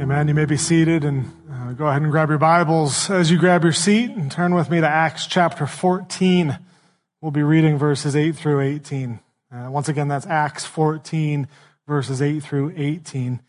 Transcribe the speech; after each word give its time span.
Amen. 0.00 0.28
You 0.28 0.34
may 0.34 0.46
be 0.46 0.56
seated 0.56 1.04
and 1.04 1.30
uh, 1.52 1.72
go 1.72 1.86
ahead 1.86 2.00
and 2.00 2.10
grab 2.10 2.30
your 2.30 2.38
Bibles 2.38 3.10
as 3.10 3.30
you 3.30 3.38
grab 3.38 3.64
your 3.64 3.74
seat 3.74 4.12
and 4.12 4.32
turn 4.32 4.54
with 4.54 4.70
me 4.70 4.80
to 4.80 4.88
Acts 4.88 5.26
chapter 5.26 5.66
14. 5.66 6.58
We'll 7.20 7.30
be 7.30 7.42
reading 7.42 7.76
verses 7.76 8.16
8 8.16 8.34
through 8.34 8.62
18. 8.62 9.20
Uh, 9.52 9.70
once 9.70 9.90
again, 9.90 10.08
that's 10.08 10.24
Acts 10.24 10.64
14, 10.64 11.46
verses 11.86 12.22
8 12.22 12.42
through 12.42 12.72
18. 12.78 13.42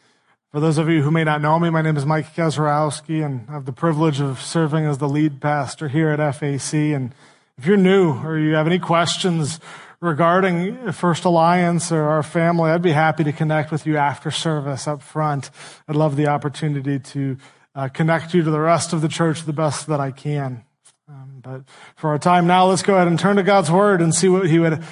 For 0.51 0.59
those 0.59 0.77
of 0.77 0.89
you 0.89 1.03
who 1.03 1.09
may 1.09 1.23
not 1.23 1.41
know 1.41 1.57
me, 1.57 1.69
my 1.69 1.81
name 1.81 1.95
is 1.95 2.05
Mike 2.05 2.35
Kezrowski, 2.35 3.25
and 3.25 3.45
I 3.47 3.53
have 3.53 3.63
the 3.63 3.71
privilege 3.71 4.19
of 4.19 4.41
serving 4.41 4.85
as 4.85 4.97
the 4.97 5.07
lead 5.07 5.39
pastor 5.39 5.87
here 5.87 6.09
at 6.09 6.35
FAC. 6.35 6.73
And 6.73 7.15
if 7.57 7.65
you're 7.65 7.77
new 7.77 8.11
or 8.25 8.37
you 8.37 8.55
have 8.55 8.67
any 8.67 8.79
questions 8.79 9.61
regarding 10.01 10.91
First 10.91 11.25
Alliance 11.25 11.91
or 11.91 12.03
our 12.03 12.23
family, 12.23 12.71
I'd 12.71 12.81
be 12.81 12.91
happy 12.91 13.23
to 13.23 13.31
connect 13.31 13.71
with 13.71 13.85
you 13.85 13.97
after 13.97 14.31
service 14.31 14.87
up 14.87 15.01
front. 15.01 15.51
I'd 15.87 15.95
love 15.95 16.15
the 16.15 16.27
opportunity 16.27 16.99
to 16.99 17.37
uh, 17.75 17.87
connect 17.87 18.33
you 18.33 18.43
to 18.43 18.51
the 18.51 18.59
rest 18.59 18.91
of 18.91 19.01
the 19.01 19.07
church 19.07 19.43
the 19.43 19.53
best 19.53 19.87
that 19.87 19.99
I 19.99 20.11
can. 20.11 20.65
Um, 21.07 21.39
but 21.41 21.61
for 21.95 22.09
our 22.09 22.17
time 22.17 22.47
now, 22.47 22.65
let's 22.67 22.81
go 22.81 22.95
ahead 22.95 23.07
and 23.07 23.19
turn 23.19 23.35
to 23.35 23.43
God's 23.43 23.69
Word 23.69 24.01
and 24.01 24.13
see 24.13 24.27
what 24.27 24.47
He 24.47 24.59
would 24.59 24.83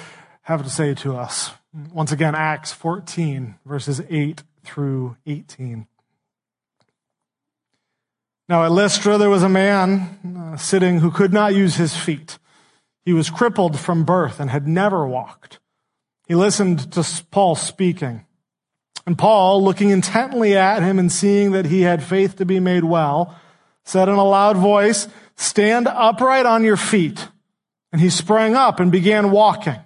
have 0.42 0.62
to 0.62 0.70
say 0.70 0.94
to 0.94 1.16
us. 1.16 1.50
Once 1.92 2.12
again, 2.12 2.34
Acts 2.34 2.72
14, 2.72 3.56
verses 3.64 4.00
8 4.08 4.42
through 4.64 5.16
18. 5.26 5.86
Now 8.48 8.64
at 8.64 8.72
Lystra, 8.72 9.16
there 9.16 9.30
was 9.30 9.44
a 9.44 9.48
man 9.48 10.18
uh, 10.36 10.56
sitting 10.56 10.98
who 10.98 11.12
could 11.12 11.32
not 11.32 11.54
use 11.54 11.76
his 11.76 11.96
feet. 11.96 12.39
He 13.10 13.14
was 13.14 13.28
crippled 13.28 13.76
from 13.76 14.04
birth 14.04 14.38
and 14.38 14.50
had 14.50 14.68
never 14.68 15.04
walked. 15.04 15.58
He 16.28 16.36
listened 16.36 16.92
to 16.92 17.04
Paul 17.32 17.56
speaking. 17.56 18.24
And 19.04 19.18
Paul, 19.18 19.64
looking 19.64 19.90
intently 19.90 20.56
at 20.56 20.84
him 20.84 20.96
and 20.96 21.10
seeing 21.10 21.50
that 21.50 21.66
he 21.66 21.80
had 21.80 22.04
faith 22.04 22.36
to 22.36 22.44
be 22.44 22.60
made 22.60 22.84
well, 22.84 23.34
said 23.82 24.08
in 24.08 24.14
a 24.14 24.22
loud 24.22 24.56
voice, 24.56 25.08
stand 25.34 25.88
upright 25.88 26.46
on 26.46 26.62
your 26.62 26.76
feet. 26.76 27.26
And 27.90 28.00
he 28.00 28.10
sprang 28.10 28.54
up 28.54 28.78
and 28.78 28.92
began 28.92 29.32
walking. 29.32 29.80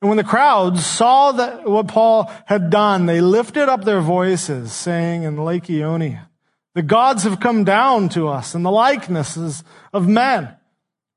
And 0.00 0.08
when 0.08 0.16
the 0.16 0.24
crowds 0.24 0.86
saw 0.86 1.32
that 1.32 1.68
what 1.68 1.88
Paul 1.88 2.32
had 2.46 2.70
done, 2.70 3.04
they 3.04 3.20
lifted 3.20 3.68
up 3.68 3.84
their 3.84 4.00
voices, 4.00 4.72
saying 4.72 5.24
in 5.24 5.36
Lycaonia, 5.36 6.28
the 6.74 6.80
gods 6.80 7.24
have 7.24 7.40
come 7.40 7.64
down 7.64 8.08
to 8.08 8.26
us 8.26 8.54
in 8.54 8.62
the 8.62 8.70
likenesses 8.70 9.62
of 9.92 10.08
men. 10.08 10.54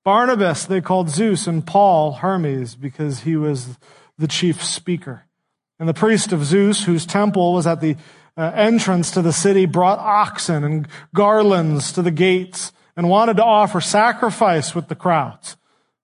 Barnabas 0.03 0.65
they 0.65 0.81
called 0.81 1.09
Zeus 1.09 1.47
and 1.47 1.65
Paul 1.65 2.13
Hermes 2.13 2.75
because 2.75 3.21
he 3.21 3.35
was 3.35 3.77
the 4.17 4.27
chief 4.27 4.63
speaker. 4.63 5.25
And 5.79 5.89
the 5.89 5.93
priest 5.93 6.31
of 6.31 6.43
Zeus, 6.43 6.83
whose 6.83 7.05
temple 7.05 7.53
was 7.53 7.65
at 7.65 7.81
the 7.81 7.95
uh, 8.37 8.51
entrance 8.55 9.11
to 9.11 9.21
the 9.21 9.33
city, 9.33 9.65
brought 9.65 9.99
oxen 9.99 10.63
and 10.63 10.87
garlands 11.13 11.91
to 11.93 12.01
the 12.01 12.11
gates 12.11 12.71
and 12.95 13.09
wanted 13.09 13.37
to 13.37 13.43
offer 13.43 13.81
sacrifice 13.81 14.75
with 14.75 14.87
the 14.87 14.95
crowds. 14.95 15.57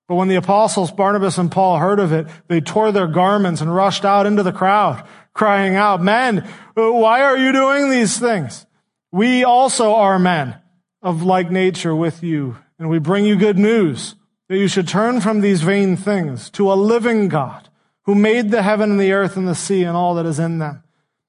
But 0.08 0.16
when 0.16 0.30
the 0.30 0.36
apostles 0.36 0.92
Barnabas 0.92 1.38
and 1.38 1.52
Paul 1.52 1.78
heard 1.80 2.00
of 2.00 2.14
it, 2.14 2.28
they 2.48 2.62
tore 2.62 2.92
their 2.92 3.08
garments 3.08 3.62
and 3.62 3.74
rushed 3.74 4.06
out 4.06 4.26
into 4.26 4.42
the 4.42 4.54
crowd, 4.54 5.06
crying 5.34 5.76
out, 5.76 6.02
Men, 6.02 6.48
why 6.76 7.24
are 7.24 7.38
you 7.38 7.52
doing 7.52 7.90
these 7.90 8.18
things? 8.18 8.66
We 9.12 9.44
also 9.44 9.96
are 9.96 10.18
men 10.18 10.56
of 11.02 11.24
like 11.24 11.52
nature 11.52 11.96
with 11.96 12.24
you 12.24 12.58
and 12.80 12.90
we 12.90 13.00
bring 13.00 13.26
you 13.26 13.36
good 13.36 13.58
news 13.58 14.16
that 14.48 14.58
you 14.58 14.68
should 14.68 14.88
turn 14.88 15.20
from 15.22 15.42
these 15.42 15.62
vain 15.62 15.98
things 15.98 16.50
to 16.52 16.72
a 16.72 16.76
living 16.76 17.28
God 17.28 17.70
who 18.04 18.16
made 18.16 18.52
the 18.52 18.62
heaven 18.62 18.92
and 18.92 19.00
the 19.00 19.12
earth 19.12 19.36
and 19.36 19.48
the 19.48 19.56
sea 19.56 19.84
and 19.84 19.98
all 19.98 20.16
that 20.16 20.26
is 20.26 20.40
in 20.40 20.60
them. 20.60 20.84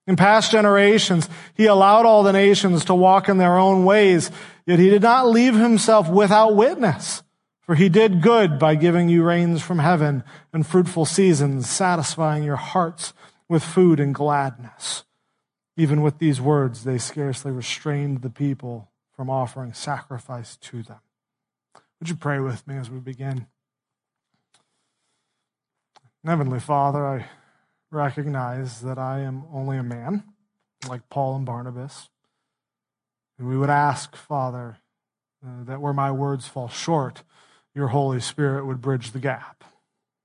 In 0.07 0.17
past 0.17 0.51
generations, 0.51 1.29
he 1.55 1.67
allowed 1.67 2.07
all 2.07 2.23
the 2.23 2.33
nations 2.33 2.85
to 2.87 2.95
walk 2.95 3.29
in 3.29 3.39
their 3.39 3.59
own 3.59 3.85
ways, 3.85 4.31
yet 4.65 4.79
he 4.79 4.89
did 4.89 5.03
not 5.03 5.29
leave 5.29 5.55
himself 5.55 6.09
without 6.09 6.57
witness. 6.57 7.23
For 7.61 7.75
he 7.75 7.91
did 7.91 8.23
good 8.23 8.59
by 8.59 8.77
giving 8.77 9.11
you 9.11 9.23
rains 9.23 9.61
from 9.61 9.81
heaven 9.81 10.25
and 10.55 10.67
fruitful 10.67 11.05
seasons, 11.05 11.69
satisfying 11.69 12.43
your 12.43 12.57
hearts 12.57 13.13
with 13.47 13.63
food 13.63 14.01
and 14.01 14.15
gladness. 14.15 15.05
Even 15.77 16.01
with 16.01 16.19
these 16.19 16.41
words, 16.41 16.85
they 16.85 16.97
scarcely 16.97 17.53
restrained 17.53 18.23
the 18.23 18.31
people 18.31 18.89
from 19.13 19.29
offering 19.29 19.75
sacrifice 19.75 20.57
to 20.57 20.83
them. 20.83 21.01
Would 22.01 22.09
you 22.09 22.17
pray 22.17 22.39
with 22.39 22.67
me 22.67 22.77
as 22.77 22.89
we 22.89 23.01
begin? 23.01 23.47
Heavenly 26.25 26.61
Father, 26.61 27.05
I 27.05 27.27
recognize 27.91 28.83
that 28.83 28.99
I 28.99 29.21
am 29.21 29.45
only 29.53 29.79
a 29.79 29.83
man, 29.83 30.23
like 30.89 31.09
Paul 31.09 31.35
and 31.37 31.47
Barnabas. 31.47 32.09
And 33.37 33.49
we 33.49 33.57
would 33.57 33.71
ask, 33.71 34.15
Father, 34.15 34.79
uh, 35.45 35.65
that 35.65 35.81
where 35.81 35.93
my 35.93 36.13
words 36.13 36.47
fall 36.47 36.69
short, 36.69 37.25
your 37.75 37.89
Holy 37.89 38.21
Spirit 38.21 38.65
would 38.65 38.81
bridge 38.81 39.11
the 39.11 39.19
gap. 39.19 39.65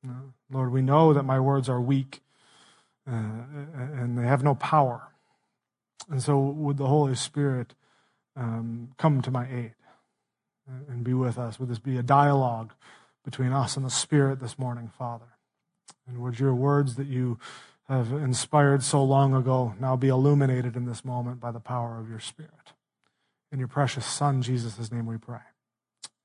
Uh, 0.08 0.32
Lord, 0.52 0.72
we 0.72 0.82
know 0.82 1.14
that 1.14 1.24
my 1.24 1.40
words 1.40 1.70
are 1.70 1.82
weak 1.82 2.22
uh, 3.08 3.12
and 3.76 4.18
they 4.18 4.24
have 4.24 4.44
no 4.44 4.54
power. 4.56 5.10
And 6.10 6.22
so, 6.22 6.38
would 6.40 6.78
the 6.78 6.88
Holy 6.88 7.16
Spirit 7.16 7.74
um, 8.36 8.92
come 8.98 9.22
to 9.22 9.32
my 9.32 9.48
aid? 9.50 9.74
And 10.68 11.04
be 11.04 11.14
with 11.14 11.38
us. 11.38 11.60
Would 11.60 11.70
this 11.70 11.80
be 11.80 11.98
a 11.98 12.04
dialogue 12.04 12.74
between 13.24 13.52
us 13.52 13.76
and 13.76 13.86
the 13.86 13.90
Spirit 13.90 14.40
this 14.40 14.58
morning, 14.58 14.92
Father? 14.98 15.26
And 16.08 16.20
would 16.20 16.40
your 16.40 16.54
words 16.54 16.96
that 16.96 17.08
you 17.08 17.40
have 17.88 18.12
inspired 18.12 18.84
so 18.84 19.04
long 19.04 19.34
ago 19.34 19.76
now 19.80 19.96
be 19.96 20.08
illuminated 20.08 20.76
in 20.76 20.86
this 20.86 21.04
moment 21.04 21.40
by 21.40 21.52
the 21.52 21.60
power 21.60 22.00
of 22.00 22.10
your 22.10 22.20
Spirit? 22.20 22.52
In 23.52 23.60
your 23.60 23.68
precious 23.68 24.06
Son, 24.06 24.42
Jesus' 24.42 24.92
name 24.92 25.06
we 25.06 25.18
pray. 25.18 25.40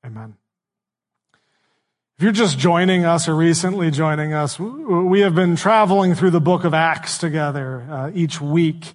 Amen. 0.05 0.35
If 2.17 2.23
you're 2.23 2.31
just 2.33 2.59
joining 2.59 3.05
us 3.05 3.29
or 3.29 3.35
recently 3.35 3.91
joining 3.91 4.33
us, 4.33 4.59
we 4.59 5.21
have 5.21 5.35
been 5.35 5.55
traveling 5.55 6.15
through 6.15 6.31
the 6.31 6.41
book 6.41 6.65
of 6.65 6.73
Acts 6.73 7.17
together 7.17 7.87
uh, 7.89 8.11
each 8.13 8.41
week. 8.41 8.93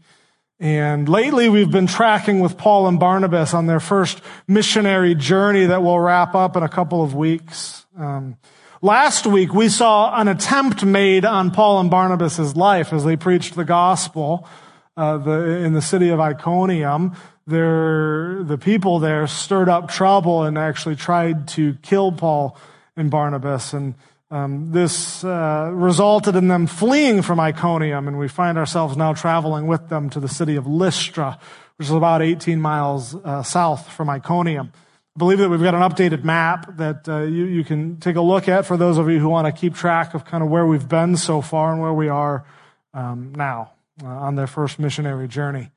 And 0.60 1.08
lately 1.08 1.48
we've 1.48 1.70
been 1.70 1.88
tracking 1.88 2.38
with 2.38 2.56
Paul 2.56 2.86
and 2.86 3.00
Barnabas 3.00 3.54
on 3.54 3.66
their 3.66 3.80
first 3.80 4.20
missionary 4.46 5.14
journey 5.14 5.66
that 5.66 5.82
will 5.82 5.98
wrap 5.98 6.34
up 6.34 6.56
in 6.56 6.62
a 6.62 6.68
couple 6.68 7.02
of 7.02 7.14
weeks. 7.14 7.86
Um, 7.98 8.36
last 8.80 9.26
week 9.26 9.52
we 9.52 9.68
saw 9.68 10.18
an 10.18 10.28
attempt 10.28 10.84
made 10.84 11.24
on 11.24 11.50
Paul 11.50 11.80
and 11.80 11.90
Barnabas' 11.90 12.54
life 12.54 12.92
as 12.92 13.04
they 13.04 13.16
preached 13.16 13.56
the 13.56 13.64
gospel 13.64 14.48
uh, 14.96 15.18
the, 15.18 15.64
in 15.64 15.72
the 15.72 15.82
city 15.82 16.10
of 16.10 16.20
Iconium. 16.20 17.16
the 17.46 18.58
people 18.60 19.00
there 19.00 19.26
stirred 19.26 19.68
up 19.68 19.90
trouble 19.90 20.44
and 20.44 20.56
actually 20.56 20.94
tried 20.94 21.48
to 21.48 21.74
kill 21.82 22.12
Paul 22.12 22.56
and 22.96 23.10
Barnabas. 23.10 23.72
And 23.72 23.96
um, 24.30 24.72
this 24.72 25.22
uh, 25.22 25.70
resulted 25.72 26.34
in 26.34 26.48
them 26.48 26.66
fleeing 26.66 27.22
from 27.22 27.38
Iconium, 27.38 28.08
and 28.08 28.18
we 28.18 28.28
find 28.28 28.58
ourselves 28.58 28.96
now 28.96 29.12
traveling 29.12 29.66
with 29.66 29.88
them 29.88 30.10
to 30.10 30.20
the 30.20 30.28
city 30.28 30.56
of 30.56 30.66
Lystra, 30.66 31.38
which 31.76 31.88
is 31.88 31.94
about 31.94 32.22
18 32.22 32.60
miles 32.60 33.14
uh, 33.14 33.42
south 33.42 33.90
from 33.92 34.08
Iconium. 34.08 34.72
I 35.16 35.18
believe 35.18 35.38
that 35.38 35.48
we've 35.48 35.62
got 35.62 35.74
an 35.74 35.82
updated 35.82 36.24
map 36.24 36.76
that 36.78 37.08
uh, 37.08 37.20
you, 37.20 37.44
you 37.44 37.62
can 37.62 37.98
take 37.98 38.16
a 38.16 38.20
look 38.20 38.48
at 38.48 38.66
for 38.66 38.76
those 38.76 38.98
of 38.98 39.08
you 39.08 39.20
who 39.20 39.28
want 39.28 39.46
to 39.46 39.52
keep 39.52 39.74
track 39.74 40.14
of 40.14 40.24
kind 40.24 40.42
of 40.42 40.50
where 40.50 40.66
we've 40.66 40.88
been 40.88 41.16
so 41.16 41.40
far 41.40 41.72
and 41.72 41.80
where 41.80 41.92
we 41.92 42.08
are 42.08 42.44
um, 42.94 43.32
now 43.36 43.72
uh, 44.02 44.06
on 44.06 44.34
their 44.34 44.48
first 44.48 44.80
missionary 44.80 45.28
journey. 45.28 45.70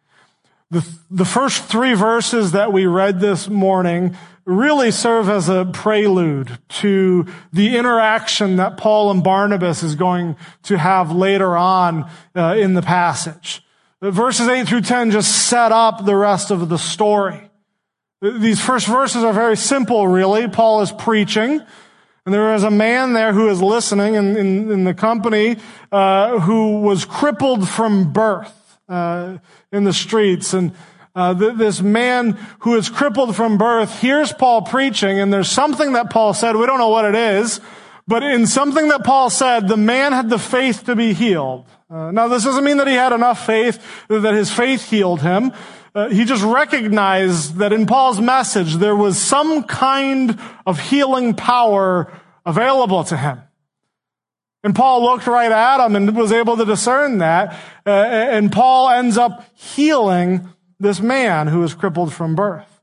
The, 0.70 0.86
the 1.10 1.24
first 1.24 1.64
three 1.64 1.94
verses 1.94 2.52
that 2.52 2.74
we 2.74 2.86
read 2.86 3.22
this 3.22 3.48
morning 3.48 4.18
really 4.44 4.92
serve 4.92 5.30
as 5.30 5.48
a 5.48 5.64
prelude 5.64 6.60
to 6.68 7.26
the 7.54 7.78
interaction 7.78 8.58
that 8.58 8.76
Paul 8.76 9.12
and 9.12 9.24
Barnabas 9.24 9.82
is 9.82 9.96
going 9.96 10.36
to 10.64 10.78
have 10.78 11.14
later 11.14 11.56
on 11.56 12.10
uh, 12.36 12.56
in 12.58 12.74
the 12.74 12.82
passage. 12.82 13.64
Verses 14.02 14.50
8 14.50 14.68
through 14.68 14.82
10 14.82 15.12
just 15.12 15.48
set 15.48 15.72
up 15.72 16.06
the 16.06 16.16
rest 16.16 16.52
of 16.52 16.68
the 16.68 16.78
story. 16.78 17.50
These 18.22 18.60
first 18.60 18.88
verses 18.88 19.24
are 19.24 19.34
very 19.34 19.56
simple, 19.56 20.06
really. 20.06 20.50
Paul 20.50 20.82
is 20.82 20.92
preaching, 20.92 21.62
and 22.26 22.34
there 22.34 22.56
is 22.56 22.64
a 22.64 22.72
man 22.72 23.14
there 23.14 23.32
who 23.32 23.48
is 23.50 23.62
listening 23.62 24.16
in, 24.16 24.36
in, 24.36 24.72
in 24.72 24.84
the 24.84 24.94
company 24.94 25.58
uh, 25.94 26.40
who 26.42 26.82
was 26.82 27.06
crippled 27.06 27.70
from 27.70 28.12
birth 28.12 28.54
uh, 28.90 29.38
in 29.72 29.84
the 29.84 29.94
streets. 29.94 30.54
And 30.54 30.74
uh, 31.16 31.34
th- 31.34 31.58
this 31.58 31.82
man 31.82 32.38
who 32.60 32.76
is 32.76 32.90
crippled 32.90 33.36
from 33.36 33.58
birth 33.58 34.00
hears 34.00 34.32
Paul 34.32 34.62
preaching, 34.62 35.20
and 35.20 35.32
there's 35.32 35.50
something 35.50 35.94
that 35.94 36.10
Paul 36.10 36.34
said. 36.34 36.56
We 36.56 36.66
don't 36.66 36.78
know 36.78 36.90
what 36.90 37.06
it 37.06 37.16
is, 37.16 37.60
but 38.08 38.24
in 38.24 38.48
something 38.48 38.88
that 38.90 39.04
Paul 39.04 39.30
said, 39.30 39.68
the 39.68 39.78
man 39.78 40.14
had 40.14 40.30
the 40.30 40.40
faith 40.40 40.86
to 40.86 40.96
be 40.96 41.14
healed. 41.14 41.66
Uh, 41.90 42.12
now, 42.12 42.28
this 42.28 42.44
doesn't 42.44 42.64
mean 42.64 42.78
that 42.78 42.88
he 42.88 42.94
had 42.94 43.14
enough 43.14 43.46
faith 43.46 43.82
that 44.10 44.34
his 44.34 44.52
faith 44.52 44.90
healed 44.90 45.22
him. 45.22 45.54
Uh, 45.96 46.10
he 46.10 46.26
just 46.26 46.44
recognized 46.44 47.56
that 47.56 47.74
in 47.74 47.86
Paul's 47.88 48.22
message 48.22 48.76
there 48.76 48.96
was 48.96 49.18
some 49.18 49.64
kind 49.64 50.40
of 50.66 50.80
healing 50.80 51.34
power 51.34 52.12
available 52.46 53.04
to 53.06 53.18
him. 53.18 53.42
And 54.64 54.76
Paul 54.76 55.04
looked 55.04 55.28
right 55.28 55.52
at 55.52 55.86
him 55.86 55.96
and 55.96 56.16
was 56.16 56.32
able 56.32 56.58
to 56.58 56.66
discern 56.66 57.20
that. 57.20 57.54
Uh, 57.86 57.92
and 57.92 58.52
Paul 58.52 58.90
ends 58.90 59.18
up 59.18 59.46
healing 59.54 60.50
this 60.80 61.00
man 61.00 61.48
who 61.48 61.60
was 61.60 61.74
crippled 61.74 62.14
from 62.14 62.36
birth. 62.36 62.78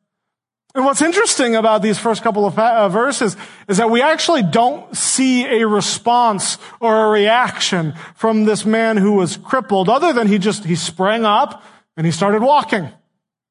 And 0.74 0.84
what's 0.84 1.02
interesting 1.02 1.54
about 1.54 1.82
these 1.82 2.00
first 2.00 2.22
couple 2.22 2.44
of 2.46 2.58
uh, 2.58 2.88
verses 2.88 3.36
is 3.68 3.76
that 3.76 3.90
we 3.90 4.02
actually 4.02 4.42
don't 4.42 4.96
see 4.96 5.44
a 5.44 5.68
response 5.68 6.58
or 6.80 7.06
a 7.06 7.10
reaction 7.10 7.94
from 8.16 8.44
this 8.44 8.64
man 8.64 8.96
who 8.96 9.12
was 9.12 9.36
crippled 9.36 9.88
other 9.88 10.12
than 10.12 10.26
he 10.26 10.38
just, 10.38 10.64
he 10.64 10.74
sprang 10.74 11.24
up 11.24 11.62
and 11.96 12.04
he 12.04 12.10
started 12.10 12.42
walking. 12.42 12.88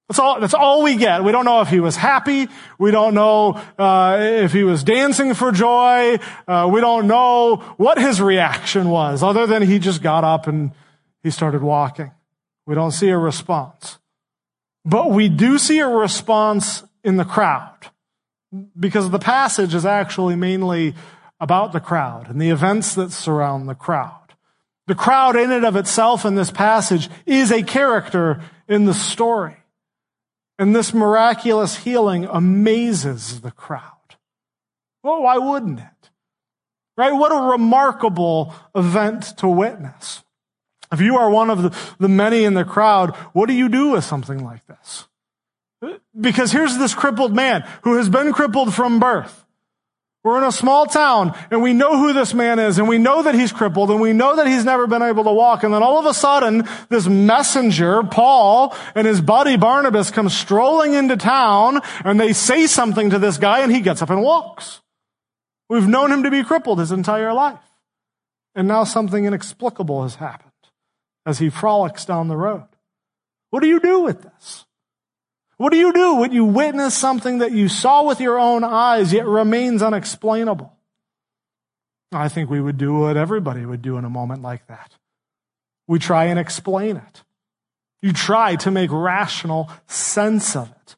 That's 0.09 0.19
all, 0.19 0.39
that's 0.39 0.53
all 0.53 0.83
we 0.83 0.97
get. 0.97 1.23
We 1.23 1.31
don't 1.31 1.45
know 1.45 1.61
if 1.61 1.69
he 1.69 1.79
was 1.79 1.95
happy. 1.95 2.47
We 2.77 2.91
don't 2.91 3.13
know 3.13 3.61
uh, 3.79 4.17
if 4.19 4.51
he 4.51 4.63
was 4.63 4.83
dancing 4.83 5.33
for 5.33 5.51
joy. 5.51 6.19
Uh, 6.47 6.69
we 6.71 6.81
don't 6.81 7.07
know 7.07 7.57
what 7.77 7.97
his 7.97 8.21
reaction 8.21 8.89
was 8.89 9.23
other 9.23 9.47
than 9.47 9.61
he 9.61 9.79
just 9.79 10.01
got 10.03 10.23
up 10.23 10.47
and 10.47 10.71
he 11.23 11.31
started 11.31 11.63
walking. 11.63 12.11
We 12.65 12.75
don't 12.75 12.91
see 12.91 13.09
a 13.09 13.17
response. 13.17 13.97
But 14.85 15.11
we 15.11 15.29
do 15.29 15.57
see 15.57 15.79
a 15.79 15.87
response 15.87 16.83
in 17.03 17.15
the 17.15 17.25
crowd 17.25 17.89
because 18.77 19.09
the 19.09 19.19
passage 19.19 19.73
is 19.73 19.85
actually 19.85 20.35
mainly 20.35 20.95
about 21.39 21.71
the 21.71 21.79
crowd 21.79 22.29
and 22.29 22.41
the 22.41 22.49
events 22.49 22.95
that 22.95 23.11
surround 23.11 23.67
the 23.67 23.75
crowd. 23.75 24.19
The 24.87 24.95
crowd 24.95 25.37
in 25.37 25.51
and 25.51 25.65
of 25.65 25.77
itself 25.77 26.25
in 26.25 26.35
this 26.35 26.51
passage 26.51 27.09
is 27.25 27.51
a 27.51 27.63
character 27.63 28.41
in 28.67 28.83
the 28.83 28.93
story. 28.93 29.55
And 30.59 30.75
this 30.75 30.93
miraculous 30.93 31.77
healing 31.77 32.25
amazes 32.25 33.41
the 33.41 33.51
crowd. 33.51 34.17
Well, 35.03 35.23
why 35.23 35.37
wouldn't 35.37 35.79
it? 35.79 36.09
Right? 36.95 37.11
What 37.11 37.31
a 37.31 37.51
remarkable 37.51 38.53
event 38.75 39.37
to 39.37 39.47
witness. 39.47 40.23
If 40.91 41.01
you 41.01 41.17
are 41.17 41.29
one 41.29 41.49
of 41.49 41.63
the, 41.63 41.77
the 41.99 42.07
many 42.07 42.43
in 42.43 42.53
the 42.53 42.63
crowd, 42.63 43.15
what 43.33 43.47
do 43.47 43.53
you 43.53 43.67
do 43.67 43.89
with 43.89 44.03
something 44.03 44.43
like 44.43 44.65
this? 44.67 45.07
Because 46.19 46.51
here's 46.51 46.77
this 46.77 46.93
crippled 46.93 47.35
man 47.35 47.67
who 47.81 47.95
has 47.95 48.09
been 48.09 48.31
crippled 48.31 48.73
from 48.73 48.99
birth. 48.99 49.42
We're 50.23 50.37
in 50.37 50.45
a 50.45 50.53
small 50.53 50.85
town 50.85 51.37
and 51.51 51.61
we 51.61 51.73
know 51.73 51.97
who 51.97 52.13
this 52.13 52.33
man 52.33 52.57
is 52.57 52.79
and 52.79 52.87
we 52.87 52.97
know 52.97 53.23
that 53.23 53.35
he's 53.35 53.51
crippled 53.51 53.91
and 53.91 53.99
we 53.99 54.13
know 54.13 54.37
that 54.37 54.47
he's 54.47 54.63
never 54.63 54.87
been 54.87 55.01
able 55.01 55.25
to 55.25 55.33
walk. 55.33 55.63
And 55.63 55.73
then 55.73 55.83
all 55.83 55.99
of 55.99 56.05
a 56.05 56.13
sudden, 56.13 56.67
this 56.87 57.07
messenger, 57.07 58.03
Paul, 58.03 58.73
and 58.95 59.05
his 59.05 59.19
buddy 59.19 59.57
Barnabas 59.57 60.11
come 60.11 60.29
strolling 60.29 60.93
into 60.93 61.17
town 61.17 61.81
and 62.05 62.17
they 62.19 62.31
say 62.31 62.67
something 62.67 63.09
to 63.09 63.19
this 63.19 63.37
guy 63.37 63.59
and 63.59 63.71
he 63.71 63.81
gets 63.81 64.01
up 64.01 64.09
and 64.09 64.21
walks. 64.21 64.81
We've 65.69 65.87
known 65.87 66.11
him 66.11 66.23
to 66.23 66.31
be 66.31 66.43
crippled 66.43 66.79
his 66.79 66.93
entire 66.93 67.33
life. 67.33 67.59
And 68.55 68.67
now 68.67 68.85
something 68.85 69.25
inexplicable 69.25 70.03
has 70.03 70.15
happened 70.15 70.51
as 71.25 71.39
he 71.39 71.49
frolics 71.49 72.05
down 72.05 72.29
the 72.29 72.37
road. 72.37 72.67
What 73.49 73.61
do 73.61 73.67
you 73.67 73.81
do 73.81 74.01
with 74.01 74.21
this? 74.21 74.65
What 75.63 75.71
do 75.71 75.77
you 75.77 75.93
do 75.93 76.15
when 76.15 76.33
you 76.33 76.43
witness 76.43 76.93
something 76.93 77.37
that 77.37 77.53
you 77.53 77.69
saw 77.69 78.03
with 78.03 78.19
your 78.19 78.37
own 78.37 78.65
eyes 78.65 79.13
yet 79.13 79.25
remains 79.25 79.81
unexplainable? 79.81 80.73
I 82.11 82.27
think 82.27 82.49
we 82.49 82.59
would 82.59 82.77
do 82.77 82.95
what 82.95 83.15
everybody 83.15 83.65
would 83.65 83.81
do 83.81 83.97
in 83.97 84.03
a 84.03 84.09
moment 84.09 84.41
like 84.41 84.67
that. 84.67 84.91
We 85.87 85.99
try 85.99 86.25
and 86.25 86.37
explain 86.37 86.97
it. 86.97 87.23
You 88.01 88.11
try 88.11 88.57
to 88.57 88.71
make 88.71 88.91
rational 88.91 89.71
sense 89.87 90.53
of 90.53 90.69
it. 90.69 90.97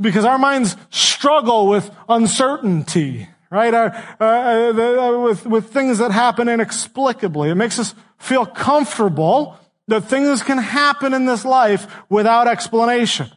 Because 0.00 0.24
our 0.24 0.38
minds 0.38 0.74
struggle 0.88 1.66
with 1.68 1.90
uncertainty, 2.08 3.28
right? 3.50 3.74
Our, 3.74 3.94
uh, 4.18 4.24
uh, 4.24 5.20
with, 5.20 5.44
with 5.44 5.70
things 5.70 5.98
that 5.98 6.12
happen 6.12 6.48
inexplicably. 6.48 7.50
It 7.50 7.56
makes 7.56 7.78
us 7.78 7.94
feel 8.16 8.46
comfortable 8.46 9.58
that 9.86 10.06
things 10.06 10.42
can 10.42 10.56
happen 10.56 11.12
in 11.12 11.26
this 11.26 11.44
life 11.44 11.86
without 12.08 12.48
explanation. 12.48 13.30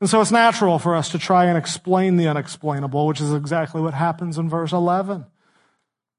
And 0.00 0.10
so 0.10 0.20
it's 0.20 0.30
natural 0.30 0.78
for 0.78 0.94
us 0.94 1.10
to 1.10 1.18
try 1.18 1.46
and 1.46 1.56
explain 1.56 2.16
the 2.16 2.28
unexplainable, 2.28 3.06
which 3.06 3.20
is 3.20 3.32
exactly 3.32 3.80
what 3.80 3.94
happens 3.94 4.36
in 4.36 4.48
verse 4.48 4.72
11. 4.72 5.24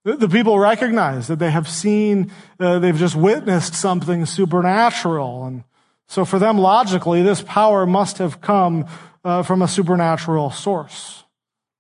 The 0.04 0.30
people 0.30 0.58
recognize 0.58 1.28
that 1.28 1.38
they 1.38 1.52
have 1.52 1.68
seen, 1.68 2.32
uh, 2.60 2.80
they've 2.80 2.96
just 2.96 3.16
witnessed 3.16 3.74
something 3.74 4.26
supernatural. 4.26 5.46
And 5.46 5.64
so 6.08 6.24
for 6.24 6.40
them, 6.40 6.58
logically, 6.58 7.22
this 7.22 7.42
power 7.42 7.86
must 7.86 8.18
have 8.20 8.40
come 8.40 8.86
uh, 9.24 9.44
from 9.44 9.62
a 9.62 9.68
supernatural 9.68 10.50
source. 10.50 11.26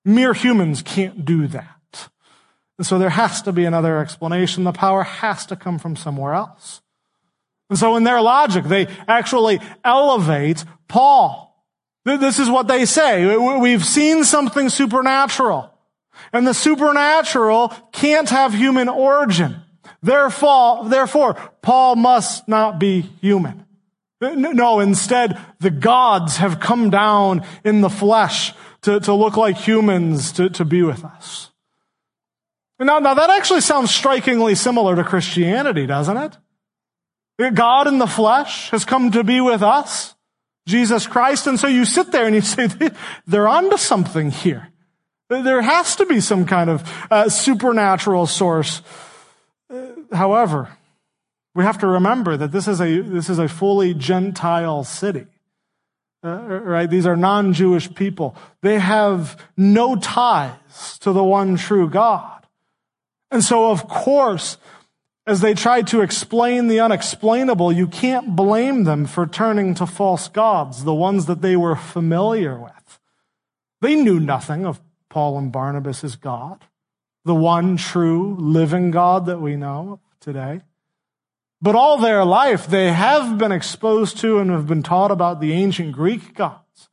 Mere 0.04 0.34
humans 0.34 0.82
can't 0.82 1.24
do 1.24 1.48
that. 1.48 2.10
And 2.78 2.86
so 2.86 3.00
there 3.00 3.10
has 3.10 3.42
to 3.44 3.52
be 3.52 3.66
another 3.66 4.00
explanation. 4.00 4.66
The 4.66 4.74
power 4.74 5.04
has 5.04 5.46
to 5.48 5.56
come 5.56 5.80
from 5.80 5.96
somewhere 5.96 6.34
else. 6.34 6.82
And 7.70 7.80
so 7.80 7.96
in 7.96 8.04
their 8.04 8.22
logic, 8.22 8.66
they 8.66 8.88
actually 9.08 9.60
elevate 9.84 10.64
Paul. 10.88 11.47
This 12.16 12.40
is 12.40 12.50
what 12.50 12.68
they 12.68 12.86
say. 12.86 13.36
We've 13.36 13.84
seen 13.84 14.24
something 14.24 14.70
supernatural. 14.70 15.74
And 16.32 16.48
the 16.48 16.54
supernatural 16.54 17.74
can't 17.92 18.30
have 18.30 18.54
human 18.54 18.88
origin. 18.88 19.58
Therefore, 20.02 20.88
therefore, 20.88 21.34
Paul 21.62 21.98
must 21.98 22.48
not 22.48 22.80
be 22.80 23.02
human. 23.02 23.66
No, 24.22 24.80
instead, 24.80 25.38
the 25.60 25.70
gods 25.70 26.38
have 26.38 26.60
come 26.60 26.90
down 26.90 27.44
in 27.64 27.82
the 27.82 27.90
flesh 27.90 28.54
to, 28.82 29.00
to 29.02 29.14
look 29.14 29.38
like 29.38 29.58
humans 29.58 30.32
to, 30.34 30.50
to 30.52 30.66
be 30.66 30.82
with 30.82 31.04
us. 31.04 31.52
Now, 32.80 33.00
now 33.00 33.16
that 33.16 33.30
actually 33.30 33.62
sounds 33.62 33.94
strikingly 33.94 34.56
similar 34.56 34.96
to 34.96 35.04
Christianity, 35.04 35.86
doesn't 35.86 36.18
it? 36.18 36.38
God 37.54 37.88
in 37.88 37.98
the 38.00 38.08
flesh 38.08 38.70
has 38.72 38.86
come 38.86 39.12
to 39.12 39.24
be 39.24 39.42
with 39.42 39.62
us. 39.62 40.16
Jesus 40.68 41.08
Christ. 41.08 41.48
And 41.48 41.60
so 41.60 41.68
you 41.68 41.86
sit 41.86 42.12
there 42.12 42.26
and 42.26 42.36
you 42.36 42.42
say, 42.42 42.70
they're 43.28 43.48
onto 43.48 43.78
something 43.78 44.30
here. 44.30 44.70
There 45.30 45.62
has 45.62 45.96
to 45.96 46.06
be 46.06 46.22
some 46.22 46.46
kind 46.46 46.70
of 46.70 47.08
uh, 47.10 47.30
supernatural 47.30 48.28
source. 48.28 48.82
Uh, 49.70 49.88
however, 50.14 50.70
we 51.56 51.64
have 51.64 51.80
to 51.80 51.88
remember 51.88 52.38
that 52.38 52.52
this 52.52 52.68
is 52.68 52.80
a, 52.80 53.02
this 53.02 53.30
is 53.30 53.40
a 53.40 53.48
fully 53.48 53.94
Gentile 53.94 54.84
city. 54.84 55.26
Uh, 56.24 56.38
right? 56.40 56.90
These 56.90 57.06
are 57.06 57.16
non-Jewish 57.16 57.94
people. 57.96 58.36
They 58.62 58.80
have 58.80 59.38
no 59.56 59.96
ties 59.96 60.98
to 61.00 61.14
the 61.14 61.24
one 61.24 61.58
true 61.58 61.90
God. 61.90 62.46
And 63.32 63.44
so, 63.44 63.72
of 63.72 63.88
course, 63.88 64.58
as 65.28 65.42
they 65.42 65.54
tried 65.54 65.88
to 65.88 66.02
explain 66.02 66.68
the 66.68 66.80
unexplainable, 66.80 67.74
you 67.74 67.86
can't 67.86 68.36
blame 68.36 68.86
them 68.86 69.06
for 69.06 69.28
turning 69.28 69.76
to 69.76 69.86
false 69.86 70.30
gods, 70.30 70.86
the 70.86 70.94
ones 70.94 71.26
that 71.26 71.42
they 71.42 71.58
were 71.58 71.76
familiar 71.76 72.58
with. 72.58 73.00
They 73.82 73.96
knew 73.96 74.22
nothing 74.22 74.66
of 74.66 74.80
Paul 75.10 75.38
and 75.38 75.52
Barnabas 75.52 76.04
as 76.06 76.16
God, 76.16 76.64
the 77.26 77.36
one 77.36 77.76
true 77.76 78.38
living 78.40 78.90
God 78.90 79.26
that 79.26 79.42
we 79.42 79.58
know 79.58 80.00
today. 80.22 80.62
But 81.62 81.76
all 81.76 81.98
their 81.98 82.24
life, 82.24 82.68
they 82.68 82.94
have 82.94 83.38
been 83.38 83.52
exposed 83.52 84.18
to 84.20 84.40
and 84.40 84.50
have 84.50 84.68
been 84.68 84.84
taught 84.84 85.12
about 85.12 85.42
the 85.42 85.52
ancient 85.52 85.92
Greek 85.92 86.36
gods. 86.36 86.90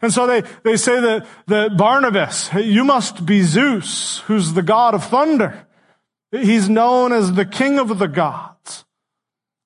And 0.00 0.12
so 0.12 0.26
they, 0.26 0.42
they 0.62 0.76
say 0.76 0.98
that, 0.98 1.26
that 1.46 1.76
Barnabas, 1.76 2.52
you 2.54 2.84
must 2.84 3.26
be 3.26 3.42
Zeus, 3.42 4.18
who's 4.26 4.54
the 4.54 4.62
God 4.62 4.94
of 4.94 5.04
thunder. 5.04 5.66
He's 6.42 6.68
known 6.68 7.12
as 7.12 7.32
the 7.32 7.44
king 7.44 7.78
of 7.78 7.98
the 7.98 8.08
gods. 8.08 8.84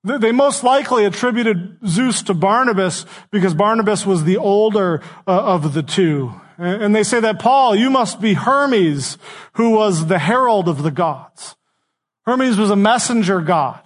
They 0.03 0.31
most 0.31 0.63
likely 0.63 1.03
attributed 1.05 1.77
Zeus 1.85 2.21
to 2.23 2.33
Barnabas 2.33 3.05
because 3.31 3.53
Barnabas 3.53 4.05
was 4.05 4.23
the 4.23 4.37
older 4.37 5.01
uh, 5.27 5.31
of 5.31 5.73
the 5.73 5.83
two. 5.83 6.33
And 6.57 6.95
they 6.95 7.03
say 7.03 7.19
that 7.21 7.39
Paul, 7.39 7.75
you 7.75 7.89
must 7.89 8.21
be 8.21 8.33
Hermes, 8.33 9.17
who 9.53 9.71
was 9.71 10.07
the 10.07 10.19
herald 10.19 10.67
of 10.67 10.83
the 10.83 10.91
gods. 10.91 11.55
Hermes 12.25 12.57
was 12.57 12.69
a 12.69 12.75
messenger 12.75 13.41
god, 13.41 13.81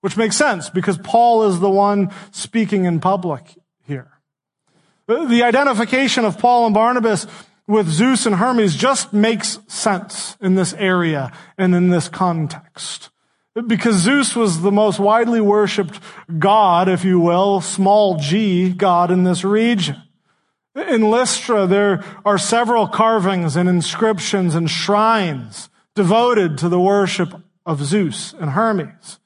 which 0.00 0.16
makes 0.16 0.36
sense 0.36 0.70
because 0.70 0.98
Paul 0.98 1.44
is 1.44 1.60
the 1.60 1.70
one 1.70 2.10
speaking 2.30 2.84
in 2.84 3.00
public 3.00 3.42
here. 3.86 4.10
The 5.06 5.42
identification 5.42 6.24
of 6.24 6.38
Paul 6.38 6.66
and 6.66 6.74
Barnabas 6.74 7.26
with 7.66 7.88
Zeus 7.88 8.26
and 8.26 8.36
Hermes 8.36 8.76
just 8.76 9.12
makes 9.12 9.58
sense 9.68 10.36
in 10.40 10.54
this 10.54 10.74
area 10.74 11.32
and 11.56 11.74
in 11.74 11.90
this 11.90 12.08
context. 12.08 13.10
Because 13.66 13.96
Zeus 13.96 14.34
was 14.34 14.62
the 14.62 14.72
most 14.72 14.98
widely 14.98 15.40
worshiped 15.40 16.00
god, 16.38 16.88
if 16.88 17.04
you 17.04 17.20
will, 17.20 17.60
small 17.60 18.16
g 18.18 18.70
god 18.70 19.10
in 19.10 19.24
this 19.24 19.44
region. 19.44 20.02
In 20.74 21.10
Lystra, 21.10 21.66
there 21.66 22.02
are 22.24 22.38
several 22.38 22.88
carvings 22.88 23.56
and 23.56 23.68
inscriptions 23.68 24.54
and 24.54 24.70
shrines 24.70 25.68
devoted 25.94 26.56
to 26.58 26.68
the 26.70 26.80
worship 26.80 27.34
of 27.66 27.84
Zeus 27.84 28.32
and 28.38 28.50
Hermes. 28.50 29.18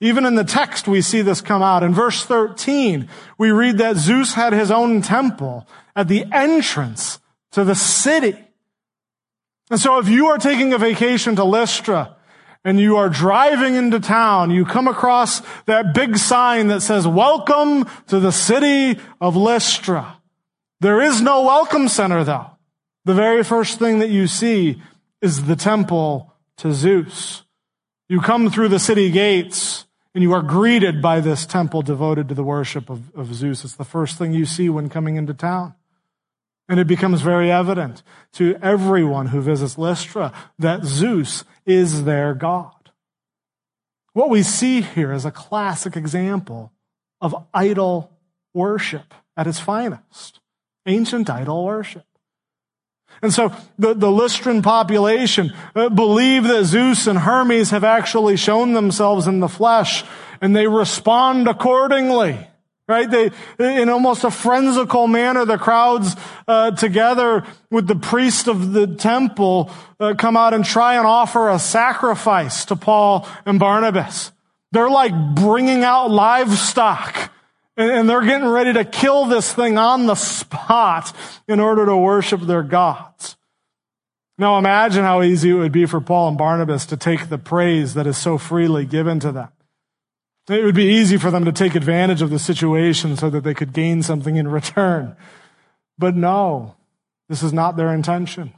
Even 0.00 0.26
in 0.26 0.34
the 0.34 0.44
text, 0.44 0.88
we 0.88 1.00
see 1.00 1.22
this 1.22 1.40
come 1.40 1.62
out. 1.62 1.84
In 1.84 1.94
verse 1.94 2.24
13, 2.24 3.08
we 3.38 3.52
read 3.52 3.78
that 3.78 3.96
Zeus 3.96 4.34
had 4.34 4.52
his 4.52 4.72
own 4.72 5.00
temple 5.00 5.66
at 5.94 6.08
the 6.08 6.26
entrance 6.32 7.20
to 7.54 7.62
the 7.62 7.74
city. 7.74 8.36
And 9.70 9.78
so 9.80 9.98
if 9.98 10.08
you 10.08 10.26
are 10.26 10.38
taking 10.38 10.72
a 10.72 10.78
vacation 10.78 11.36
to 11.36 11.44
Lystra 11.44 12.16
and 12.64 12.80
you 12.80 12.96
are 12.96 13.08
driving 13.08 13.76
into 13.76 14.00
town, 14.00 14.50
you 14.50 14.64
come 14.64 14.88
across 14.88 15.40
that 15.66 15.94
big 15.94 16.16
sign 16.16 16.66
that 16.66 16.80
says, 16.80 17.06
welcome 17.06 17.88
to 18.08 18.18
the 18.18 18.32
city 18.32 19.00
of 19.20 19.36
Lystra. 19.36 20.18
There 20.80 21.00
is 21.00 21.20
no 21.22 21.42
welcome 21.42 21.86
center 21.86 22.24
though. 22.24 22.50
The 23.04 23.14
very 23.14 23.44
first 23.44 23.78
thing 23.78 24.00
that 24.00 24.10
you 24.10 24.26
see 24.26 24.82
is 25.22 25.44
the 25.44 25.56
temple 25.56 26.34
to 26.56 26.72
Zeus. 26.72 27.44
You 28.08 28.20
come 28.20 28.50
through 28.50 28.68
the 28.68 28.80
city 28.80 29.12
gates 29.12 29.86
and 30.12 30.22
you 30.22 30.32
are 30.32 30.42
greeted 30.42 31.00
by 31.00 31.20
this 31.20 31.46
temple 31.46 31.82
devoted 31.82 32.28
to 32.30 32.34
the 32.34 32.42
worship 32.42 32.90
of, 32.90 33.14
of 33.14 33.32
Zeus. 33.32 33.64
It's 33.64 33.76
the 33.76 33.84
first 33.84 34.18
thing 34.18 34.32
you 34.32 34.44
see 34.44 34.68
when 34.68 34.88
coming 34.88 35.14
into 35.14 35.34
town. 35.34 35.74
And 36.68 36.80
it 36.80 36.86
becomes 36.86 37.20
very 37.20 37.50
evident 37.50 38.02
to 38.34 38.56
everyone 38.62 39.26
who 39.26 39.40
visits 39.40 39.76
Lystra 39.76 40.32
that 40.58 40.84
Zeus 40.84 41.44
is 41.66 42.04
their 42.04 42.34
God. 42.34 42.72
What 44.14 44.30
we 44.30 44.42
see 44.42 44.80
here 44.80 45.12
is 45.12 45.24
a 45.24 45.30
classic 45.30 45.96
example 45.96 46.72
of 47.20 47.34
idol 47.52 48.12
worship 48.54 49.12
at 49.36 49.46
its 49.46 49.60
finest. 49.60 50.40
Ancient 50.86 51.28
idol 51.28 51.64
worship. 51.64 52.04
And 53.22 53.32
so 53.32 53.54
the, 53.78 53.94
the 53.94 54.08
Lystran 54.08 54.62
population 54.62 55.52
uh, 55.74 55.88
believe 55.88 56.44
that 56.44 56.64
Zeus 56.64 57.06
and 57.06 57.18
Hermes 57.18 57.70
have 57.70 57.84
actually 57.84 58.36
shown 58.36 58.72
themselves 58.72 59.26
in 59.26 59.40
the 59.40 59.48
flesh 59.48 60.04
and 60.40 60.54
they 60.54 60.66
respond 60.66 61.48
accordingly. 61.48 62.46
Right? 62.86 63.10
They, 63.10 63.30
in 63.58 63.88
almost 63.88 64.24
a 64.24 64.30
frenzical 64.30 65.08
manner, 65.08 65.46
the 65.46 65.56
crowds 65.56 66.14
uh, 66.46 66.72
together 66.72 67.44
with 67.70 67.86
the 67.86 67.96
priest 67.96 68.46
of 68.46 68.72
the 68.72 68.86
temple 68.86 69.70
uh, 69.98 70.14
come 70.18 70.36
out 70.36 70.52
and 70.52 70.64
try 70.64 70.96
and 70.96 71.06
offer 71.06 71.48
a 71.48 71.58
sacrifice 71.58 72.66
to 72.66 72.76
Paul 72.76 73.26
and 73.46 73.58
Barnabas. 73.58 74.32
They're 74.72 74.90
like 74.90 75.14
bringing 75.34 75.82
out 75.82 76.10
livestock 76.10 77.30
and 77.76 78.08
they're 78.08 78.24
getting 78.24 78.48
ready 78.48 78.72
to 78.72 78.84
kill 78.84 79.24
this 79.24 79.52
thing 79.52 79.78
on 79.78 80.06
the 80.06 80.14
spot 80.14 81.12
in 81.48 81.60
order 81.60 81.86
to 81.86 81.96
worship 81.96 82.40
their 82.42 82.62
gods. 82.62 83.36
Now 84.36 84.58
imagine 84.58 85.04
how 85.04 85.22
easy 85.22 85.50
it 85.50 85.54
would 85.54 85.72
be 85.72 85.86
for 85.86 86.00
Paul 86.00 86.28
and 86.28 86.38
Barnabas 86.38 86.86
to 86.86 86.96
take 86.96 87.28
the 87.28 87.38
praise 87.38 87.94
that 87.94 88.06
is 88.06 88.16
so 88.16 88.36
freely 88.36 88.84
given 88.84 89.20
to 89.20 89.32
them. 89.32 89.48
It 90.48 90.64
would 90.64 90.74
be 90.74 90.92
easy 90.92 91.16
for 91.16 91.30
them 91.30 91.44
to 91.46 91.52
take 91.52 91.74
advantage 91.74 92.20
of 92.20 92.30
the 92.30 92.38
situation 92.38 93.16
so 93.16 93.30
that 93.30 93.44
they 93.44 93.54
could 93.54 93.72
gain 93.72 94.02
something 94.02 94.36
in 94.36 94.48
return. 94.48 95.16
But 95.98 96.16
no, 96.16 96.76
this 97.28 97.42
is 97.42 97.52
not 97.52 97.76
their 97.76 97.94
intention. 97.94 98.52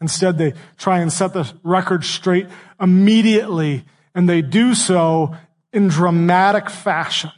Instead, 0.00 0.36
they 0.36 0.52
try 0.76 0.98
and 0.98 1.12
set 1.12 1.32
the 1.32 1.50
record 1.62 2.04
straight 2.04 2.48
immediately, 2.80 3.84
and 4.14 4.28
they 4.28 4.42
do 4.42 4.74
so 4.74 5.34
in 5.72 5.88
dramatic 5.88 6.68
fashion. 6.68 7.30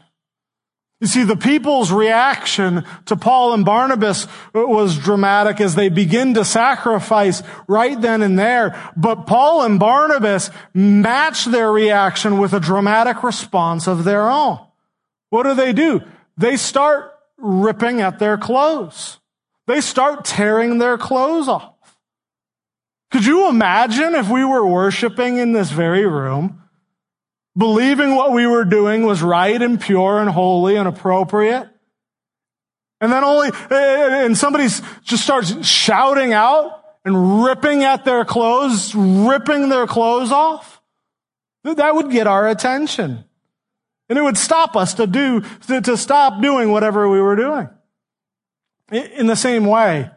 You 1.04 1.08
see, 1.08 1.24
the 1.24 1.36
people's 1.36 1.92
reaction 1.92 2.82
to 3.04 3.14
Paul 3.14 3.52
and 3.52 3.62
Barnabas 3.62 4.26
was 4.54 4.96
dramatic 4.96 5.60
as 5.60 5.74
they 5.74 5.90
begin 5.90 6.32
to 6.32 6.46
sacrifice 6.46 7.42
right 7.68 8.00
then 8.00 8.22
and 8.22 8.38
there. 8.38 8.74
But 8.96 9.26
Paul 9.26 9.64
and 9.64 9.78
Barnabas 9.78 10.48
match 10.72 11.44
their 11.44 11.70
reaction 11.70 12.38
with 12.38 12.54
a 12.54 12.58
dramatic 12.58 13.22
response 13.22 13.86
of 13.86 14.04
their 14.04 14.30
own. 14.30 14.60
What 15.28 15.42
do 15.42 15.52
they 15.52 15.74
do? 15.74 16.00
They 16.38 16.56
start 16.56 17.12
ripping 17.36 18.00
at 18.00 18.18
their 18.18 18.38
clothes. 18.38 19.20
They 19.66 19.82
start 19.82 20.24
tearing 20.24 20.78
their 20.78 20.96
clothes 20.96 21.48
off. 21.48 21.74
Could 23.10 23.26
you 23.26 23.50
imagine 23.50 24.14
if 24.14 24.30
we 24.30 24.42
were 24.42 24.66
worshiping 24.66 25.36
in 25.36 25.52
this 25.52 25.70
very 25.70 26.06
room 26.06 26.62
believing 27.56 28.14
what 28.14 28.32
we 28.32 28.46
were 28.46 28.64
doing 28.64 29.04
was 29.04 29.22
right 29.22 29.60
and 29.60 29.80
pure 29.80 30.20
and 30.20 30.30
holy 30.30 30.76
and 30.76 30.88
appropriate. 30.88 31.68
And 33.00 33.12
then 33.12 33.24
only, 33.24 33.50
and 33.70 34.36
somebody 34.36 34.66
just 35.02 35.22
starts 35.22 35.66
shouting 35.66 36.32
out 36.32 36.82
and 37.04 37.44
ripping 37.44 37.84
at 37.84 38.04
their 38.04 38.24
clothes, 38.24 38.94
ripping 38.94 39.68
their 39.68 39.86
clothes 39.86 40.32
off. 40.32 40.80
That 41.64 41.94
would 41.94 42.10
get 42.10 42.26
our 42.26 42.48
attention. 42.48 43.24
And 44.08 44.18
it 44.18 44.22
would 44.22 44.36
stop 44.36 44.76
us 44.76 44.94
to 44.94 45.06
do, 45.06 45.42
to, 45.66 45.80
to 45.80 45.96
stop 45.96 46.42
doing 46.42 46.70
whatever 46.70 47.08
we 47.08 47.20
were 47.20 47.36
doing. 47.36 47.68
In 48.90 49.26
the 49.26 49.36
same 49.36 49.64
way, 49.64 50.10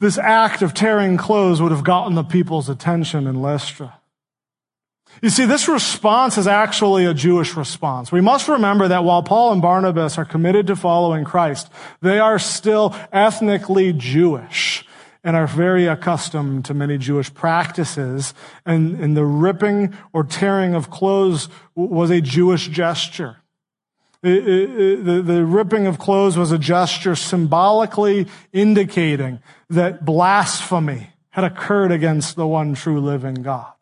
this 0.00 0.16
act 0.16 0.62
of 0.62 0.72
tearing 0.72 1.18
clothes 1.18 1.60
would 1.60 1.72
have 1.72 1.84
gotten 1.84 2.14
the 2.14 2.24
people's 2.24 2.68
attention 2.68 3.26
in 3.26 3.42
Lystra. 3.42 3.99
You 5.22 5.28
see, 5.28 5.44
this 5.44 5.68
response 5.68 6.38
is 6.38 6.46
actually 6.46 7.04
a 7.04 7.12
Jewish 7.12 7.54
response. 7.54 8.10
We 8.10 8.22
must 8.22 8.48
remember 8.48 8.88
that 8.88 9.04
while 9.04 9.22
Paul 9.22 9.52
and 9.52 9.60
Barnabas 9.60 10.16
are 10.16 10.24
committed 10.24 10.66
to 10.68 10.76
following 10.76 11.24
Christ, 11.24 11.70
they 12.00 12.18
are 12.18 12.38
still 12.38 12.96
ethnically 13.12 13.92
Jewish 13.92 14.86
and 15.22 15.36
are 15.36 15.46
very 15.46 15.86
accustomed 15.86 16.64
to 16.64 16.74
many 16.74 16.96
Jewish 16.96 17.32
practices. 17.34 18.32
And, 18.64 18.98
and 18.98 19.14
the 19.14 19.26
ripping 19.26 19.94
or 20.14 20.24
tearing 20.24 20.74
of 20.74 20.90
clothes 20.90 21.50
was 21.74 22.10
a 22.10 22.22
Jewish 22.22 22.68
gesture. 22.68 23.36
It, 24.22 24.48
it, 24.48 25.04
the, 25.04 25.22
the 25.22 25.44
ripping 25.44 25.86
of 25.86 25.98
clothes 25.98 26.38
was 26.38 26.52
a 26.52 26.58
gesture 26.58 27.14
symbolically 27.14 28.26
indicating 28.52 29.40
that 29.68 30.04
blasphemy 30.04 31.10
had 31.30 31.44
occurred 31.44 31.92
against 31.92 32.36
the 32.36 32.46
one 32.46 32.74
true 32.74 33.00
living 33.00 33.34
God. 33.34 33.72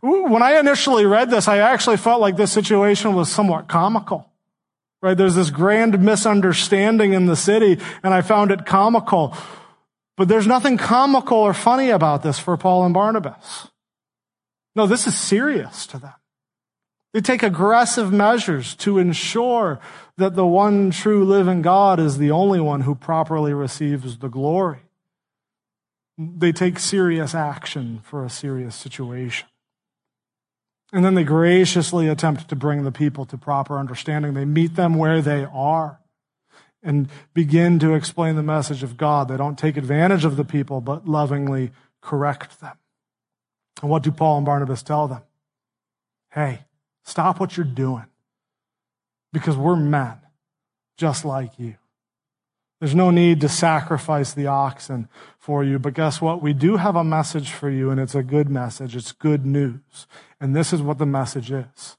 When 0.00 0.42
I 0.42 0.58
initially 0.58 1.04
read 1.04 1.30
this, 1.30 1.46
I 1.46 1.58
actually 1.58 1.98
felt 1.98 2.20
like 2.20 2.36
this 2.36 2.52
situation 2.52 3.14
was 3.14 3.30
somewhat 3.30 3.68
comical. 3.68 4.26
Right? 5.02 5.16
There's 5.16 5.34
this 5.34 5.50
grand 5.50 6.00
misunderstanding 6.00 7.12
in 7.12 7.26
the 7.26 7.36
city, 7.36 7.78
and 8.02 8.12
I 8.12 8.20
found 8.20 8.50
it 8.50 8.66
comical. 8.66 9.36
But 10.16 10.28
there's 10.28 10.46
nothing 10.46 10.76
comical 10.76 11.38
or 11.38 11.54
funny 11.54 11.90
about 11.90 12.22
this 12.22 12.38
for 12.38 12.56
Paul 12.56 12.84
and 12.84 12.92
Barnabas. 12.92 13.68
No, 14.74 14.86
this 14.86 15.06
is 15.06 15.18
serious 15.18 15.86
to 15.86 15.98
them. 15.98 16.12
They 17.12 17.20
take 17.20 17.42
aggressive 17.42 18.12
measures 18.12 18.74
to 18.76 18.98
ensure 18.98 19.80
that 20.16 20.36
the 20.36 20.46
one 20.46 20.90
true 20.90 21.24
living 21.24 21.60
God 21.60 21.98
is 21.98 22.18
the 22.18 22.30
only 22.30 22.60
one 22.60 22.82
who 22.82 22.94
properly 22.94 23.52
receives 23.52 24.18
the 24.18 24.28
glory. 24.28 24.80
They 26.16 26.52
take 26.52 26.78
serious 26.78 27.34
action 27.34 28.00
for 28.04 28.24
a 28.24 28.30
serious 28.30 28.76
situation. 28.76 29.48
And 30.92 31.04
then 31.04 31.14
they 31.14 31.24
graciously 31.24 32.08
attempt 32.08 32.48
to 32.48 32.56
bring 32.56 32.82
the 32.82 32.92
people 32.92 33.24
to 33.26 33.38
proper 33.38 33.78
understanding. 33.78 34.34
They 34.34 34.44
meet 34.44 34.74
them 34.74 34.94
where 34.94 35.22
they 35.22 35.44
are 35.44 36.00
and 36.82 37.08
begin 37.34 37.78
to 37.78 37.94
explain 37.94 38.36
the 38.36 38.42
message 38.42 38.82
of 38.82 38.96
God. 38.96 39.28
They 39.28 39.36
don't 39.36 39.58
take 39.58 39.76
advantage 39.76 40.24
of 40.24 40.36
the 40.36 40.44
people, 40.44 40.80
but 40.80 41.06
lovingly 41.06 41.70
correct 42.00 42.60
them. 42.60 42.76
And 43.82 43.90
what 43.90 44.02
do 44.02 44.10
Paul 44.10 44.38
and 44.38 44.46
Barnabas 44.46 44.82
tell 44.82 45.06
them? 45.06 45.22
Hey, 46.30 46.60
stop 47.04 47.38
what 47.38 47.56
you're 47.56 47.64
doing 47.64 48.06
because 49.32 49.56
we're 49.56 49.76
men 49.76 50.18
just 50.96 51.24
like 51.24 51.58
you. 51.58 51.76
There's 52.80 52.94
no 52.94 53.10
need 53.10 53.42
to 53.42 53.48
sacrifice 53.48 54.32
the 54.32 54.46
oxen 54.46 55.08
for 55.50 55.64
you. 55.64 55.80
But 55.80 55.94
guess 55.94 56.20
what? 56.20 56.40
We 56.40 56.52
do 56.52 56.76
have 56.76 56.94
a 56.94 57.02
message 57.02 57.50
for 57.50 57.68
you, 57.68 57.90
and 57.90 57.98
it's 57.98 58.14
a 58.14 58.22
good 58.22 58.48
message. 58.48 58.94
It's 58.94 59.10
good 59.10 59.44
news. 59.44 60.06
And 60.40 60.54
this 60.54 60.72
is 60.72 60.80
what 60.80 60.98
the 60.98 61.06
message 61.06 61.50
is. 61.50 61.96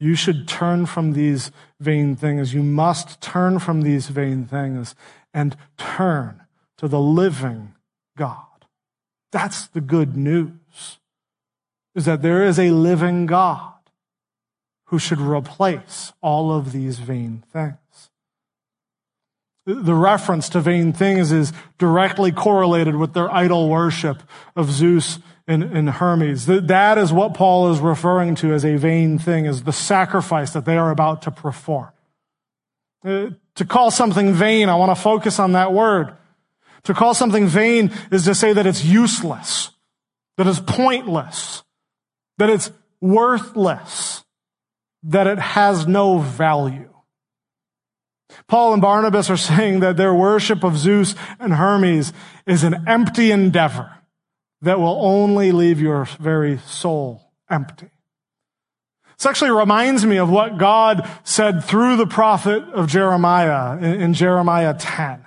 You 0.00 0.16
should 0.16 0.48
turn 0.48 0.86
from 0.86 1.12
these 1.12 1.52
vain 1.78 2.16
things. 2.16 2.52
You 2.52 2.64
must 2.64 3.20
turn 3.20 3.60
from 3.60 3.82
these 3.82 4.08
vain 4.08 4.46
things 4.46 4.96
and 5.32 5.56
turn 5.78 6.42
to 6.78 6.88
the 6.88 6.98
living 6.98 7.74
God. 8.18 8.66
That's 9.30 9.68
the 9.68 9.80
good 9.80 10.16
news, 10.16 10.98
is 11.94 12.04
that 12.06 12.22
there 12.22 12.44
is 12.44 12.58
a 12.58 12.70
living 12.70 13.26
God 13.26 13.74
who 14.86 14.98
should 14.98 15.20
replace 15.20 16.12
all 16.20 16.50
of 16.52 16.72
these 16.72 16.98
vain 16.98 17.44
things. 17.52 18.10
The 19.66 19.94
reference 19.94 20.50
to 20.50 20.60
vain 20.60 20.92
things 20.92 21.32
is 21.32 21.52
directly 21.78 22.32
correlated 22.32 22.96
with 22.96 23.14
their 23.14 23.32
idol 23.32 23.70
worship 23.70 24.22
of 24.54 24.70
Zeus 24.70 25.18
and, 25.46 25.62
and 25.62 25.88
Hermes. 25.88 26.46
That 26.46 26.98
is 26.98 27.12
what 27.12 27.34
Paul 27.34 27.72
is 27.72 27.80
referring 27.80 28.34
to 28.36 28.52
as 28.52 28.64
a 28.64 28.76
vain 28.76 29.18
thing, 29.18 29.46
is 29.46 29.62
the 29.62 29.72
sacrifice 29.72 30.52
that 30.52 30.66
they 30.66 30.76
are 30.76 30.90
about 30.90 31.22
to 31.22 31.30
perform. 31.30 31.88
Uh, 33.04 33.30
to 33.54 33.64
call 33.64 33.90
something 33.90 34.32
vain, 34.32 34.68
I 34.68 34.74
want 34.74 34.94
to 34.94 35.00
focus 35.00 35.38
on 35.38 35.52
that 35.52 35.72
word. 35.72 36.14
To 36.84 36.94
call 36.94 37.14
something 37.14 37.46
vain 37.46 37.90
is 38.10 38.24
to 38.24 38.34
say 38.34 38.52
that 38.52 38.66
it's 38.66 38.84
useless, 38.84 39.70
that 40.36 40.46
it's 40.46 40.60
pointless, 40.60 41.62
that 42.36 42.50
it's 42.50 42.70
worthless, 43.00 44.24
that 45.04 45.26
it 45.26 45.38
has 45.38 45.86
no 45.86 46.18
value. 46.18 46.93
Paul 48.46 48.72
and 48.72 48.82
Barnabas 48.82 49.30
are 49.30 49.36
saying 49.36 49.80
that 49.80 49.96
their 49.96 50.14
worship 50.14 50.64
of 50.64 50.76
Zeus 50.76 51.14
and 51.38 51.54
Hermes 51.54 52.12
is 52.46 52.64
an 52.64 52.84
empty 52.86 53.30
endeavor, 53.30 53.92
that 54.62 54.78
will 54.78 54.98
only 55.04 55.52
leave 55.52 55.80
your 55.80 56.04
very 56.18 56.58
soul 56.58 57.32
empty. 57.50 57.90
This 59.16 59.26
actually 59.26 59.52
reminds 59.52 60.04
me 60.04 60.16
of 60.16 60.28
what 60.28 60.58
God 60.58 61.08
said 61.22 61.64
through 61.64 61.96
the 61.96 62.06
prophet 62.06 62.62
of 62.64 62.88
Jeremiah 62.88 63.78
in, 63.78 64.12
Jeremiah 64.12 64.74
10. 64.74 65.24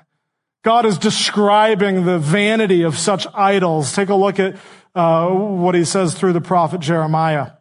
God 0.64 0.86
is 0.86 0.98
describing 0.98 2.06
the 2.06 2.20
vanity 2.20 2.82
of 2.82 2.98
such 2.98 3.26
idols. 3.34 3.94
Take 3.94 4.10
a 4.10 4.16
look 4.16 4.40
at 4.40 4.58
uh, 4.94 5.30
what 5.30 5.76
he 5.76 5.86
says 5.86 6.14
through 6.14 6.34
the 6.34 6.42
prophet 6.42 6.82
Jeremiah. 6.82 7.52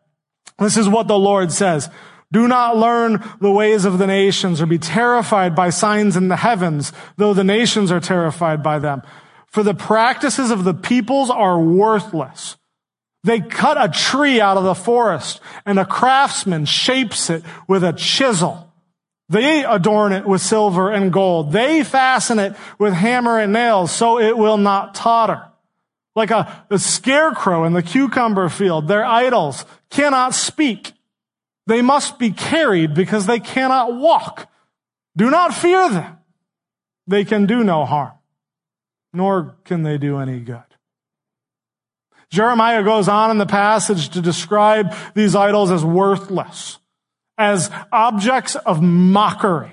This 0.59 0.76
is 0.76 0.88
what 0.88 1.07
the 1.07 1.19
Lord 1.19 1.53
says. 1.53 1.88
Do 2.33 2.49
not 2.49 2.76
learn 2.76 3.25
the 3.40 3.50
ways 3.50 3.85
of 3.85 3.99
the 3.99 4.06
nations 4.06 4.61
or 4.61 4.66
be 4.66 4.78
terrified 4.78 5.54
by 5.54 5.71
signs 5.71 6.16
in 6.16 6.28
the 6.28 6.37
heavens, 6.37 6.92
though 7.16 7.35
the 7.35 7.45
nations 7.45 7.92
are 7.92 8.00
terrified 8.00 8.62
by 8.62 8.78
them. 8.78 9.02
For 9.47 9.62
the 9.62 9.75
practices 9.75 10.50
of 10.50 10.64
the 10.64 10.75
peoples 10.75 11.30
are 11.30 11.61
worthless. 11.61 12.56
They 13.23 13.40
cut 13.40 13.76
a 13.80 13.88
tree 13.88 14.40
out 14.40 14.56
of 14.56 14.64
the 14.64 14.75
forest 14.75 15.40
and 15.64 15.78
a 15.78 15.85
craftsman 15.85 16.64
shapes 16.64 17.30
it 17.30 17.42
with 17.66 17.83
a 17.83 17.92
chisel. 17.92 18.73
They 19.28 19.64
adorn 19.64 20.12
it 20.12 20.26
with 20.26 20.40
silver 20.40 20.92
and 20.92 21.12
gold. 21.12 21.52
They 21.52 21.83
fasten 21.83 22.38
it 22.38 22.54
with 22.78 22.92
hammer 22.92 23.40
and 23.40 23.52
nails 23.52 23.90
so 23.90 24.21
it 24.21 24.37
will 24.37 24.59
not 24.59 24.95
totter. 24.95 25.42
Like 26.14 26.30
a, 26.30 26.64
a 26.71 26.78
scarecrow 26.78 27.64
in 27.64 27.73
the 27.73 27.83
cucumber 27.83 28.49
field, 28.49 28.88
their 28.88 29.04
idols 29.04 29.64
cannot 29.90 30.35
speak. 30.35 30.92
They 31.66 31.82
must 31.82 32.18
be 32.18 32.30
carried 32.30 32.94
because 32.94 33.26
they 33.26 33.40
cannot 33.40 33.94
walk. 33.94 34.49
Do 35.16 35.30
not 35.30 35.54
fear 35.54 35.88
them. 35.88 36.18
They 37.06 37.25
can 37.25 37.46
do 37.46 37.64
no 37.64 37.85
harm, 37.85 38.12
nor 39.12 39.56
can 39.64 39.82
they 39.82 39.99
do 39.99 40.18
any 40.18 40.40
good. 40.40 40.62
Jeremiah 42.30 42.82
goes 42.82 43.08
on 43.08 43.30
in 43.30 43.38
the 43.38 43.46
passage 43.46 44.11
to 44.11 44.20
describe 44.20 44.94
these 45.14 45.37
idols 45.37 45.70
as 45.70 45.85
worthless, 45.85 46.78
as 47.38 47.70
objects 47.92 48.56
of 48.56 48.82
mockery. 48.82 49.73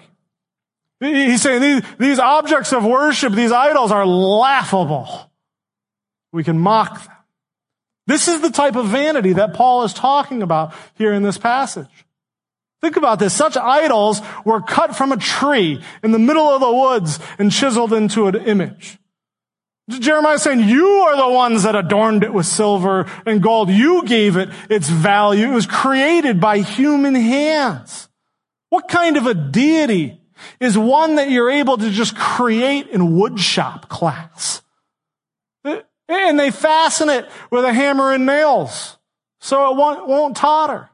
He's 1.00 1.42
saying 1.42 1.62
these, 1.62 1.84
these 1.98 2.20
objects 2.20 2.72
of 2.72 2.86
worship, 2.86 3.34
these 3.34 3.52
idols 3.52 3.92
are 3.92 4.06
laughable. 4.06 5.32
We 6.32 6.44
can 6.44 6.60
mock 6.60 7.06
them. 7.06 7.16
This 8.06 8.28
is 8.28 8.42
the 8.42 8.50
type 8.50 8.76
of 8.76 8.88
vanity 8.88 9.34
that 9.34 9.54
Paul 9.54 9.84
is 9.84 9.94
talking 9.94 10.44
about 10.44 10.74
here 10.96 11.14
in 11.14 11.24
this 11.24 11.38
passage. 11.38 12.06
Think 12.82 12.98
about 12.98 13.20
this. 13.20 13.34
Such 13.34 13.56
idols 13.56 14.22
were 14.44 14.62
cut 14.62 14.96
from 14.96 15.14
a 15.14 15.18
tree 15.18 15.82
in 16.04 16.12
the 16.12 16.20
middle 16.20 16.50
of 16.50 16.60
the 16.60 16.72
woods 16.72 17.18
and 17.40 17.50
chiseled 17.50 17.94
into 17.94 18.28
an 18.28 18.36
image. 18.36 19.00
Jeremiah 19.90 20.36
is 20.36 20.44
saying, 20.44 20.60
you 20.68 20.88
are 20.88 21.16
the 21.16 21.34
ones 21.34 21.64
that 21.64 21.76
adorned 21.76 22.24
it 22.24 22.34
with 22.34 22.46
silver 22.46 23.10
and 23.26 23.42
gold. 23.42 23.70
You 23.70 24.04
gave 24.06 24.36
it 24.36 24.50
its 24.70 24.90
value. 24.90 25.52
It 25.52 25.56
was 25.56 25.66
created 25.66 26.40
by 26.42 26.60
human 26.60 27.16
hands. 27.16 28.10
What 28.70 28.88
kind 28.88 29.18
of 29.18 29.28
a 29.28 29.34
deity 29.34 30.22
is 30.60 30.78
one 30.78 31.16
that 31.16 31.30
you're 31.30 31.50
able 31.50 31.78
to 31.78 31.90
just 31.90 32.18
create 32.18 32.88
in 32.88 33.12
woodshop 33.12 33.88
class? 33.88 34.53
And 36.14 36.40
they 36.40 36.52
fasten 36.52 37.10
it 37.10 37.28
with 37.50 37.66
a 37.66 37.74
hammer 37.74 38.14
and 38.14 38.26
nails 38.26 38.98
so 39.40 39.72
it 39.72 39.78
won't, 39.78 40.08
won't 40.08 40.38
totter. 40.38 40.90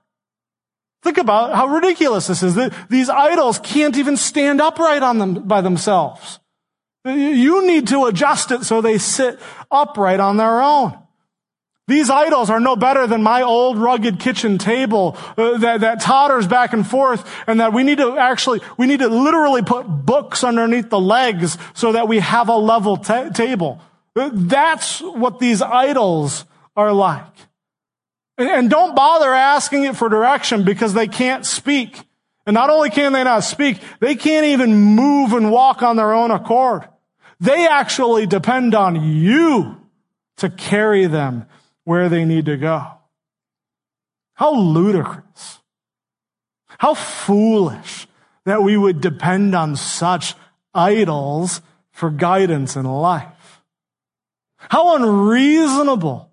Think 1.04 1.18
about 1.18 1.56
how 1.56 1.68
ridiculous 1.68 2.28
this 2.28 2.44
is. 2.44 2.58
These 2.90 3.10
idols 3.10 3.60
can't 3.60 3.98
even 3.98 4.18
stand 4.18 4.60
upright 4.60 5.04
on 5.04 5.18
them 5.18 5.48
by 5.48 5.62
themselves. 5.62 6.40
You 7.06 7.66
need 7.66 7.88
to 7.90 8.06
adjust 8.06 8.52
it 8.52 8.64
so 8.64 8.82
they 8.82 8.98
sit 8.98 9.40
upright 9.72 10.20
on 10.20 10.38
their 10.38 10.62
own. 10.62 10.98
These 11.88 12.12
idols 12.12 12.52
are 12.52 12.60
no 12.60 12.76
better 12.76 13.08
than 13.08 13.24
my 13.24 13.42
old 13.42 13.80
rugged 13.80 14.20
kitchen 14.20 14.60
table 14.60 15.18
uh, 15.38 15.58
that, 15.58 15.82
that 15.82 16.02
totters 16.02 16.46
back 16.46 16.72
and 16.72 16.86
forth 16.86 17.28
and 17.48 17.60
that 17.60 17.74
we 17.74 17.84
need 17.84 17.98
to 17.98 18.16
actually, 18.16 18.62
we 18.78 18.86
need 18.86 19.00
to 19.00 19.08
literally 19.08 19.64
put 19.64 19.88
books 19.88 20.44
underneath 20.44 20.90
the 20.92 21.00
legs 21.00 21.58
so 21.74 21.94
that 21.94 22.08
we 22.08 22.20
have 22.20 22.48
a 22.48 22.56
level 22.56 22.98
t- 22.98 23.32
table. 23.32 23.82
That's 24.34 25.00
what 25.00 25.40
these 25.40 25.62
idols 25.62 26.46
are 26.76 26.92
like. 26.92 27.24
And 28.38 28.70
don't 28.70 28.96
bother 28.96 29.34
asking 29.34 29.84
it 29.84 29.96
for 29.96 30.10
direction 30.10 30.64
because 30.64 30.94
they 30.94 31.08
can't 31.08 31.46
speak. 31.46 32.02
And 32.46 32.54
not 32.54 32.70
only 32.70 32.90
can 32.90 33.14
they 33.14 33.24
not 33.24 33.44
speak, 33.44 33.80
they 34.00 34.16
can't 34.16 34.46
even 34.46 34.74
move 34.74 35.34
and 35.34 35.52
walk 35.52 35.84
on 35.84 35.98
their 35.98 36.14
own 36.14 36.32
accord. 36.32 36.88
They 37.40 37.68
actually 37.68 38.26
depend 38.26 38.76
on 38.76 38.96
you 39.04 39.78
to 40.38 40.50
carry 40.50 41.06
them 41.06 41.46
where 41.84 42.10
they 42.10 42.26
need 42.26 42.46
to 42.46 42.58
go. 42.58 42.86
How 44.34 44.54
ludicrous. 44.56 45.60
How 46.80 46.94
foolish 46.94 48.08
that 48.46 48.64
we 48.64 48.78
would 48.78 49.02
depend 49.02 49.54
on 49.54 49.76
such 49.76 50.34
idols 50.74 51.62
for 51.92 52.10
guidance 52.10 52.78
in 52.78 52.86
life. 52.86 53.39
How 54.60 54.96
unreasonable 54.96 56.30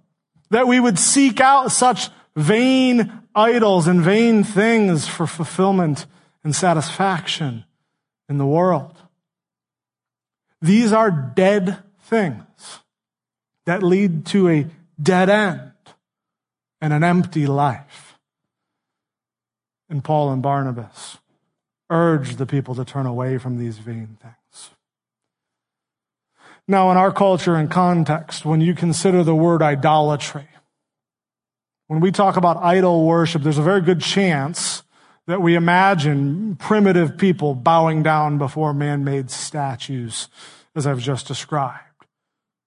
that 0.51 0.67
we 0.67 0.81
would 0.81 0.99
seek 0.99 1.41
out 1.41 1.73
such 1.73 2.11
vain 2.35 3.13
idols 3.35 3.87
and 3.87 4.01
vain 4.01 4.45
things 4.45 5.07
for 5.07 5.27
fulfillment 5.27 6.07
and 6.43 6.55
satisfaction 6.55 7.65
in 8.29 8.39
the 8.39 8.47
world. 8.47 8.97
These 10.61 10.93
are 10.93 11.11
dead 11.11 11.79
things 12.03 12.81
that 13.67 13.83
lead 13.83 14.27
to 14.27 14.49
a 14.49 14.67
dead 15.01 15.29
end 15.29 15.73
and 16.81 16.93
an 16.93 17.05
empty 17.05 17.47
life. 17.47 18.19
And 19.89 20.03
Paul 20.03 20.33
and 20.33 20.43
Barnabas 20.43 21.19
urge 21.91 22.37
the 22.37 22.47
people 22.47 22.75
to 22.75 22.85
turn 22.85 23.07
away 23.07 23.39
from 23.39 23.59
these 23.59 23.79
vain 23.79 24.17
things. 24.21 24.35
Now, 26.69 26.91
in 26.91 26.97
our 26.97 27.13
culture 27.13 27.55
and 27.55 27.71
context, 27.71 28.45
when 28.45 28.61
you 28.61 28.75
consider 28.75 29.23
the 29.23 29.35
word 29.35 29.63
idolatry, 29.63 30.49
when 31.87 32.01
we 32.01 32.11
talk 32.11 32.37
about 32.37 32.57
idol 32.57 33.07
worship, 33.07 33.43
there's 33.43 33.59
a 33.59 33.63
very 33.63 33.81
good 33.81 34.01
chance 34.01 34.83
that 35.29 35.41
we 35.41 35.55
imagine 35.55 36.57
primitive 36.57 37.17
people 37.17 37.55
bowing 37.55 38.03
down 38.03 38.39
before 38.39 38.75
man-made 38.75 39.31
statues, 39.31 40.29
as 40.75 40.87
I've 40.87 41.01
just 41.01 41.29
described. 41.29 41.83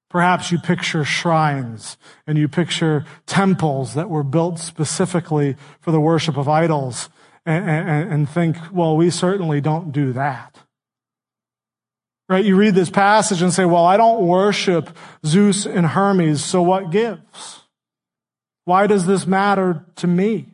Perhaps 0.09 0.51
you 0.51 0.57
picture 0.59 1.03
shrines 1.03 1.97
and 2.25 2.38
you 2.38 2.47
picture 2.47 3.05
temples 3.25 3.93
that 3.93 4.09
were 4.09 4.23
built 4.23 4.59
specifically 4.59 5.55
for 5.81 5.91
the 5.91 5.99
worship 5.99 6.38
of 6.38 6.49
idols 6.49 7.09
and, 7.45 7.69
and, 7.69 8.12
and 8.12 8.29
think, 8.29 8.57
well, 8.71 8.97
we 8.97 9.09
certainly 9.09 9.62
don't 9.62 9.91
do 9.91 10.13
that. 10.13 10.57
Right? 12.29 12.45
You 12.45 12.55
read 12.55 12.75
this 12.75 12.91
passage 12.91 13.41
and 13.41 13.51
say, 13.51 13.65
well, 13.65 13.85
I 13.85 13.97
don't 13.97 14.21
worship 14.21 14.95
Zeus 15.25 15.65
and 15.65 15.85
Hermes, 15.85 16.45
so 16.45 16.61
what 16.61 16.91
gives? 16.91 17.63
Why 18.65 18.85
does 18.85 19.07
this 19.07 19.25
matter 19.25 19.83
to 19.95 20.05
me? 20.05 20.53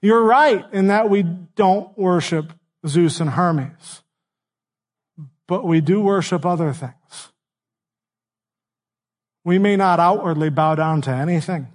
You're 0.00 0.22
right 0.22 0.64
in 0.72 0.86
that 0.86 1.10
we 1.10 1.24
don't 1.24 1.98
worship 1.98 2.52
Zeus 2.86 3.18
and 3.18 3.30
Hermes, 3.30 4.04
but 5.48 5.64
we 5.64 5.80
do 5.80 6.00
worship 6.00 6.46
other 6.46 6.72
things. 6.72 7.32
We 9.44 9.58
may 9.58 9.74
not 9.74 9.98
outwardly 9.98 10.50
bow 10.50 10.76
down 10.76 11.00
to 11.02 11.10
anything, 11.10 11.66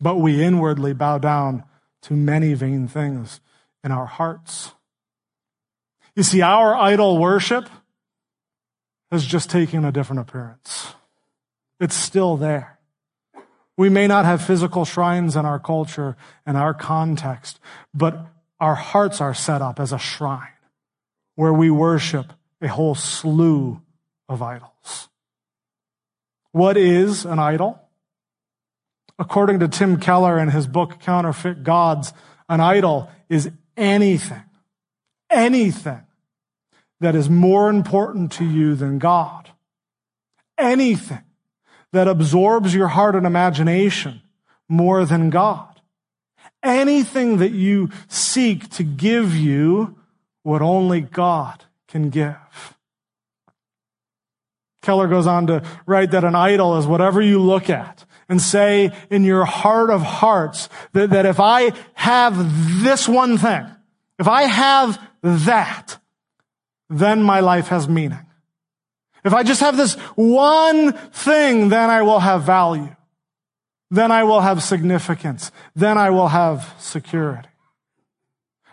but 0.00 0.16
we 0.16 0.42
inwardly 0.44 0.92
bow 0.92 1.16
down 1.16 1.64
to 2.02 2.12
many 2.12 2.52
vain 2.52 2.88
things 2.88 3.40
in 3.82 3.90
our 3.90 4.06
hearts. 4.06 4.72
You 6.14 6.22
see, 6.22 6.42
our 6.42 6.74
idol 6.74 7.18
worship 7.18 7.68
has 9.10 9.24
just 9.24 9.50
taken 9.50 9.84
a 9.84 9.92
different 9.92 10.20
appearance. 10.20 10.94
It's 11.80 11.94
still 11.94 12.36
there. 12.36 12.78
We 13.76 13.88
may 13.88 14.06
not 14.06 14.24
have 14.24 14.44
physical 14.44 14.84
shrines 14.84 15.36
in 15.36 15.44
our 15.46 15.58
culture 15.58 16.16
and 16.44 16.56
our 16.56 16.74
context, 16.74 17.58
but 17.94 18.26
our 18.60 18.74
hearts 18.74 19.20
are 19.20 19.34
set 19.34 19.62
up 19.62 19.80
as 19.80 19.92
a 19.92 19.98
shrine 19.98 20.48
where 21.34 21.52
we 21.52 21.70
worship 21.70 22.32
a 22.60 22.68
whole 22.68 22.94
slew 22.94 23.80
of 24.28 24.42
idols. 24.42 25.08
What 26.52 26.76
is 26.76 27.24
an 27.24 27.38
idol? 27.38 27.80
According 29.18 29.60
to 29.60 29.68
Tim 29.68 29.98
Keller 29.98 30.38
in 30.38 30.50
his 30.50 30.66
book 30.66 31.00
Counterfeit 31.00 31.64
Gods, 31.64 32.12
an 32.48 32.60
idol 32.60 33.10
is 33.28 33.50
anything, 33.76 34.42
anything 35.32 36.02
that 37.00 37.14
is 37.14 37.28
more 37.28 37.68
important 37.68 38.32
to 38.32 38.44
you 38.44 38.74
than 38.74 38.98
God. 38.98 39.50
Anything 40.56 41.24
that 41.92 42.08
absorbs 42.08 42.74
your 42.74 42.88
heart 42.88 43.16
and 43.16 43.26
imagination 43.26 44.22
more 44.68 45.04
than 45.04 45.30
God. 45.30 45.80
Anything 46.62 47.38
that 47.38 47.50
you 47.50 47.90
seek 48.08 48.68
to 48.70 48.84
give 48.84 49.36
you 49.36 49.98
what 50.42 50.62
only 50.62 51.00
God 51.00 51.64
can 51.88 52.08
give. 52.08 52.36
Keller 54.80 55.08
goes 55.08 55.26
on 55.26 55.46
to 55.48 55.62
write 55.86 56.10
that 56.10 56.24
an 56.24 56.34
idol 56.34 56.78
is 56.78 56.86
whatever 56.86 57.20
you 57.20 57.40
look 57.40 57.70
at 57.70 58.04
and 58.28 58.40
say 58.40 58.90
in 59.10 59.24
your 59.24 59.44
heart 59.44 59.90
of 59.90 60.02
hearts 60.02 60.68
that, 60.92 61.10
that 61.10 61.26
if 61.26 61.38
I 61.38 61.72
have 61.94 62.82
this 62.82 63.08
one 63.08 63.38
thing, 63.38 63.66
if 64.18 64.26
I 64.26 64.42
have 64.42 65.00
that, 65.22 65.98
then 66.88 67.22
my 67.22 67.40
life 67.40 67.68
has 67.68 67.88
meaning. 67.88 68.26
If 69.24 69.32
I 69.32 69.42
just 69.42 69.60
have 69.60 69.76
this 69.76 69.94
one 70.16 70.92
thing, 70.92 71.68
then 71.68 71.90
I 71.90 72.02
will 72.02 72.20
have 72.20 72.42
value. 72.42 72.94
Then 73.90 74.10
I 74.10 74.24
will 74.24 74.40
have 74.40 74.62
significance. 74.62 75.52
Then 75.76 75.96
I 75.98 76.10
will 76.10 76.28
have 76.28 76.74
security. 76.78 77.48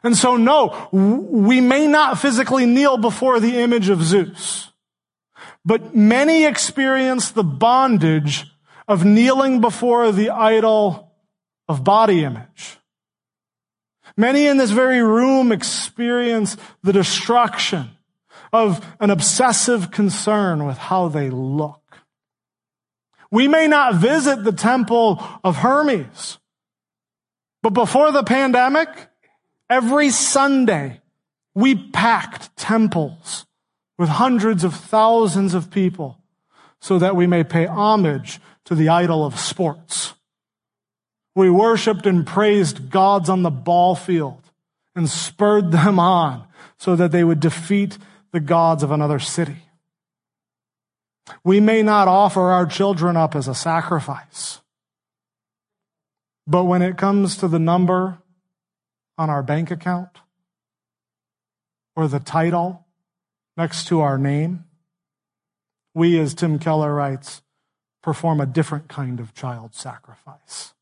And 0.01 0.15
so 0.15 0.37
no, 0.37 0.87
we 0.91 1.59
may 1.61 1.87
not 1.87 2.19
physically 2.19 2.65
kneel 2.65 2.97
before 2.97 3.39
the 3.39 3.59
image 3.59 3.89
of 3.89 4.01
Zeus, 4.01 4.71
but 5.65 5.93
many 5.93 6.45
experience 6.45 7.31
the 7.31 7.43
bondage 7.43 8.49
of 8.87 9.03
kneeling 9.05 9.61
before 9.61 10.11
the 10.11 10.29
idol 10.29 11.11
of 11.67 11.83
body 11.83 12.23
image. 12.23 12.78
Many 14.19 14.47
in 14.47 14.57
this 14.57 14.71
very 14.71 15.01
room 15.01 15.53
experience 15.53 16.57
the 16.83 16.91
destruction 16.91 17.91
of 18.51 18.85
an 18.99 19.11
obsessive 19.11 19.91
concern 19.91 20.65
with 20.65 20.77
how 20.77 21.07
they 21.07 21.29
look. 21.29 21.79
We 23.31 23.47
may 23.47 23.67
not 23.67 23.95
visit 23.95 24.43
the 24.43 24.51
temple 24.51 25.23
of 25.41 25.55
Hermes, 25.55 26.37
but 27.63 27.69
before 27.69 28.11
the 28.11 28.23
pandemic, 28.23 28.89
every 29.69 30.09
Sunday, 30.09 30.99
we 31.55 31.75
packed 31.75 32.57
temples 32.57 33.45
with 33.97 34.09
hundreds 34.09 34.65
of 34.65 34.73
thousands 34.73 35.53
of 35.53 35.71
people 35.71 36.17
so 36.81 36.99
that 36.99 37.15
we 37.15 37.25
may 37.25 37.45
pay 37.45 37.67
homage 37.67 38.41
to 38.65 38.75
the 38.75 38.89
idol 38.89 39.25
of 39.25 39.39
sports. 39.39 40.13
We 41.35 41.49
worshiped 41.49 42.05
and 42.05 42.25
praised 42.25 42.89
gods 42.89 43.29
on 43.29 43.43
the 43.43 43.49
ball 43.49 43.95
field 43.95 44.41
and 44.95 45.09
spurred 45.09 45.71
them 45.71 45.99
on 45.99 46.47
so 46.77 46.95
that 46.95 47.11
they 47.11 47.23
would 47.23 47.39
defeat 47.39 47.97
the 48.31 48.39
gods 48.39 48.83
of 48.83 48.91
another 48.91 49.19
city. 49.19 49.63
We 51.43 51.59
may 51.59 51.83
not 51.83 52.07
offer 52.07 52.41
our 52.41 52.65
children 52.65 53.15
up 53.15 53.35
as 53.35 53.47
a 53.47 53.55
sacrifice, 53.55 54.61
but 56.47 56.65
when 56.65 56.81
it 56.81 56.97
comes 56.97 57.37
to 57.37 57.47
the 57.47 57.59
number 57.59 58.17
on 59.17 59.29
our 59.29 59.43
bank 59.43 59.69
account 59.69 60.09
or 61.95 62.07
the 62.07 62.19
title 62.19 62.85
next 63.55 63.87
to 63.87 64.01
our 64.01 64.17
name, 64.17 64.65
we, 65.93 66.19
as 66.19 66.33
Tim 66.33 66.59
Keller 66.59 66.93
writes, 66.93 67.41
perform 68.01 68.39
a 68.39 68.45
different 68.45 68.87
kind 68.87 69.19
of 69.19 69.33
child 69.33 69.75
sacrifice. 69.75 70.73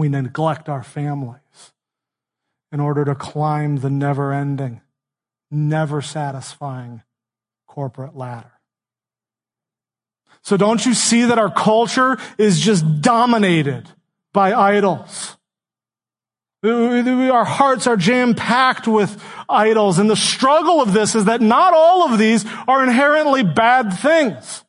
We 0.00 0.08
neglect 0.08 0.68
our 0.68 0.82
families 0.82 1.72
in 2.72 2.80
order 2.80 3.04
to 3.04 3.14
climb 3.14 3.76
the 3.76 3.90
never 3.90 4.32
ending 4.32 4.80
never 5.50 6.00
satisfying 6.00 7.02
corporate 7.66 8.16
ladder. 8.16 8.52
So 10.42 10.56
don't 10.56 10.84
you 10.86 10.94
see 10.94 11.24
that 11.24 11.38
our 11.38 11.52
culture 11.52 12.16
is 12.38 12.60
just 12.60 13.02
dominated 13.02 13.88
by 14.32 14.54
idols? 14.54 15.36
Our 16.62 17.44
hearts 17.44 17.86
are 17.86 17.96
jam 17.96 18.34
packed 18.34 18.86
with 18.86 19.22
idols. 19.48 19.98
And 19.98 20.08
the 20.08 20.16
struggle 20.16 20.80
of 20.80 20.92
this 20.92 21.14
is 21.14 21.26
that 21.26 21.40
not 21.40 21.74
all 21.74 22.12
of 22.12 22.18
these 22.18 22.44
are 22.68 22.82
inherently 22.82 23.42
bad 23.42 23.92
things. 23.94 24.64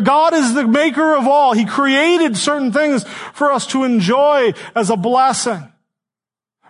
God 0.00 0.34
is 0.34 0.54
the 0.54 0.66
maker 0.66 1.14
of 1.14 1.26
all. 1.26 1.52
He 1.52 1.64
created 1.64 2.36
certain 2.36 2.72
things 2.72 3.04
for 3.34 3.52
us 3.52 3.66
to 3.68 3.84
enjoy 3.84 4.54
as 4.74 4.90
a 4.90 4.96
blessing. 4.96 5.72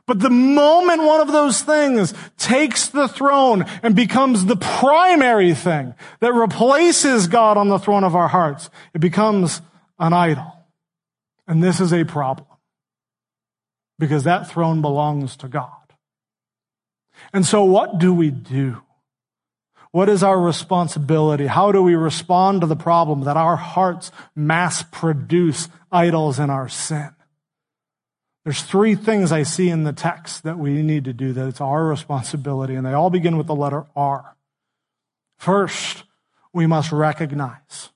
But 0.06 0.20
the 0.20 0.30
moment 0.30 1.02
one 1.02 1.20
of 1.20 1.32
those 1.32 1.60
things 1.60 2.14
takes 2.38 2.88
the 2.88 3.08
throne 3.08 3.66
and 3.82 3.94
becomes 3.94 4.46
the 4.46 4.56
primary 4.56 5.52
thing 5.52 5.94
that 6.20 6.32
replaces 6.32 7.26
God 7.26 7.58
on 7.58 7.68
the 7.68 7.78
throne 7.78 8.04
of 8.04 8.16
our 8.16 8.28
hearts, 8.28 8.70
it 8.94 9.00
becomes 9.00 9.60
an 9.98 10.14
idol. 10.14 10.50
And 11.46 11.62
this 11.62 11.78
is 11.78 11.92
a 11.92 12.04
problem 12.04 12.48
because 13.98 14.24
that 14.24 14.50
throne 14.50 14.80
belongs 14.80 15.36
to 15.36 15.48
God. 15.48 15.72
And 17.32 17.44
so 17.44 17.64
what 17.64 17.98
do 17.98 18.14
we 18.14 18.30
do? 18.30 18.82
What 19.90 20.08
is 20.08 20.22
our 20.22 20.38
responsibility? 20.38 21.46
How 21.46 21.72
do 21.72 21.82
we 21.82 21.94
respond 21.94 22.60
to 22.60 22.66
the 22.66 22.76
problem 22.76 23.22
that 23.22 23.36
our 23.36 23.56
hearts 23.56 24.12
mass 24.36 24.82
produce 24.82 25.68
idols 25.90 26.38
in 26.38 26.50
our 26.50 26.68
sin? 26.68 27.10
There's 28.44 28.62
three 28.62 28.94
things 28.94 29.32
I 29.32 29.42
see 29.42 29.68
in 29.68 29.84
the 29.84 29.92
text 29.92 30.44
that 30.44 30.58
we 30.58 30.82
need 30.82 31.04
to 31.04 31.12
do 31.12 31.32
that 31.32 31.48
it's 31.48 31.60
our 31.60 31.84
responsibility, 31.84 32.74
and 32.74 32.86
they 32.86 32.92
all 32.92 33.10
begin 33.10 33.36
with 33.36 33.46
the 33.46 33.54
letter 33.54 33.86
R. 33.94 34.36
First, 35.36 36.04
we 36.52 36.66
must 36.66 36.90
recognize. 36.92 37.90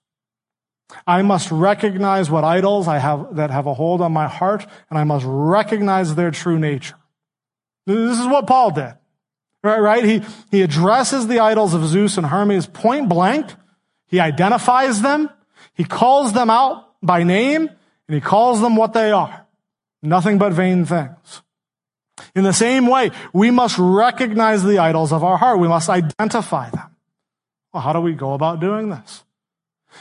I 1.07 1.23
must 1.23 1.51
recognize 1.51 2.31
what 2.31 2.45
idols 2.45 2.87
I 2.87 2.99
have 2.99 3.37
that 3.37 3.51
have 3.51 3.67
a 3.67 3.75
hold 3.75 4.01
on 4.01 4.13
my 4.13 4.29
heart, 4.29 4.67
and 4.91 4.99
I 4.99 5.05
must 5.05 5.25
recognize 5.27 6.15
their 6.15 6.31
true 6.31 6.59
nature. 6.59 6.97
This 7.87 8.19
is 8.19 8.27
what 8.27 8.47
Paul 8.47 8.73
did. 8.73 8.95
Right, 9.63 9.79
right? 9.79 10.05
He, 10.05 10.23
he 10.51 10.63
addresses 10.63 11.29
the 11.29 11.39
idols 11.39 11.73
of 11.73 11.87
Zeus 11.87 12.17
and 12.17 12.27
Hermes 12.27 12.67
point 12.67 13.09
blank. 13.09 13.55
He 14.07 14.19
identifies 14.19 15.03
them. 15.03 15.31
He 15.75 15.85
calls 15.85 16.33
them 16.33 16.51
out 16.51 16.89
by 17.03 17.23
name, 17.23 17.69
and 18.09 18.15
he 18.15 18.21
calls 18.21 18.61
them 18.61 18.77
what 18.77 18.93
they 18.93 19.11
are. 19.13 19.47
Nothing 20.03 20.39
but 20.39 20.53
vain 20.53 20.85
things. 20.85 21.43
In 22.35 22.45
the 22.45 22.53
same 22.53 22.87
way, 22.87 23.11
we 23.33 23.51
must 23.51 23.77
recognize 23.79 24.65
the 24.65 24.79
idols 24.79 25.13
of 25.13 25.23
our 25.23 25.37
heart. 25.37 25.61
We 25.61 25.69
must 25.69 25.89
identify 25.89 26.71
them. 26.71 26.97
Well, 27.73 27.83
how 27.83 27.93
do 27.93 28.01
we 28.01 28.15
go 28.15 28.35
about 28.35 28.61
doing 28.61 28.91
this? 28.91 29.25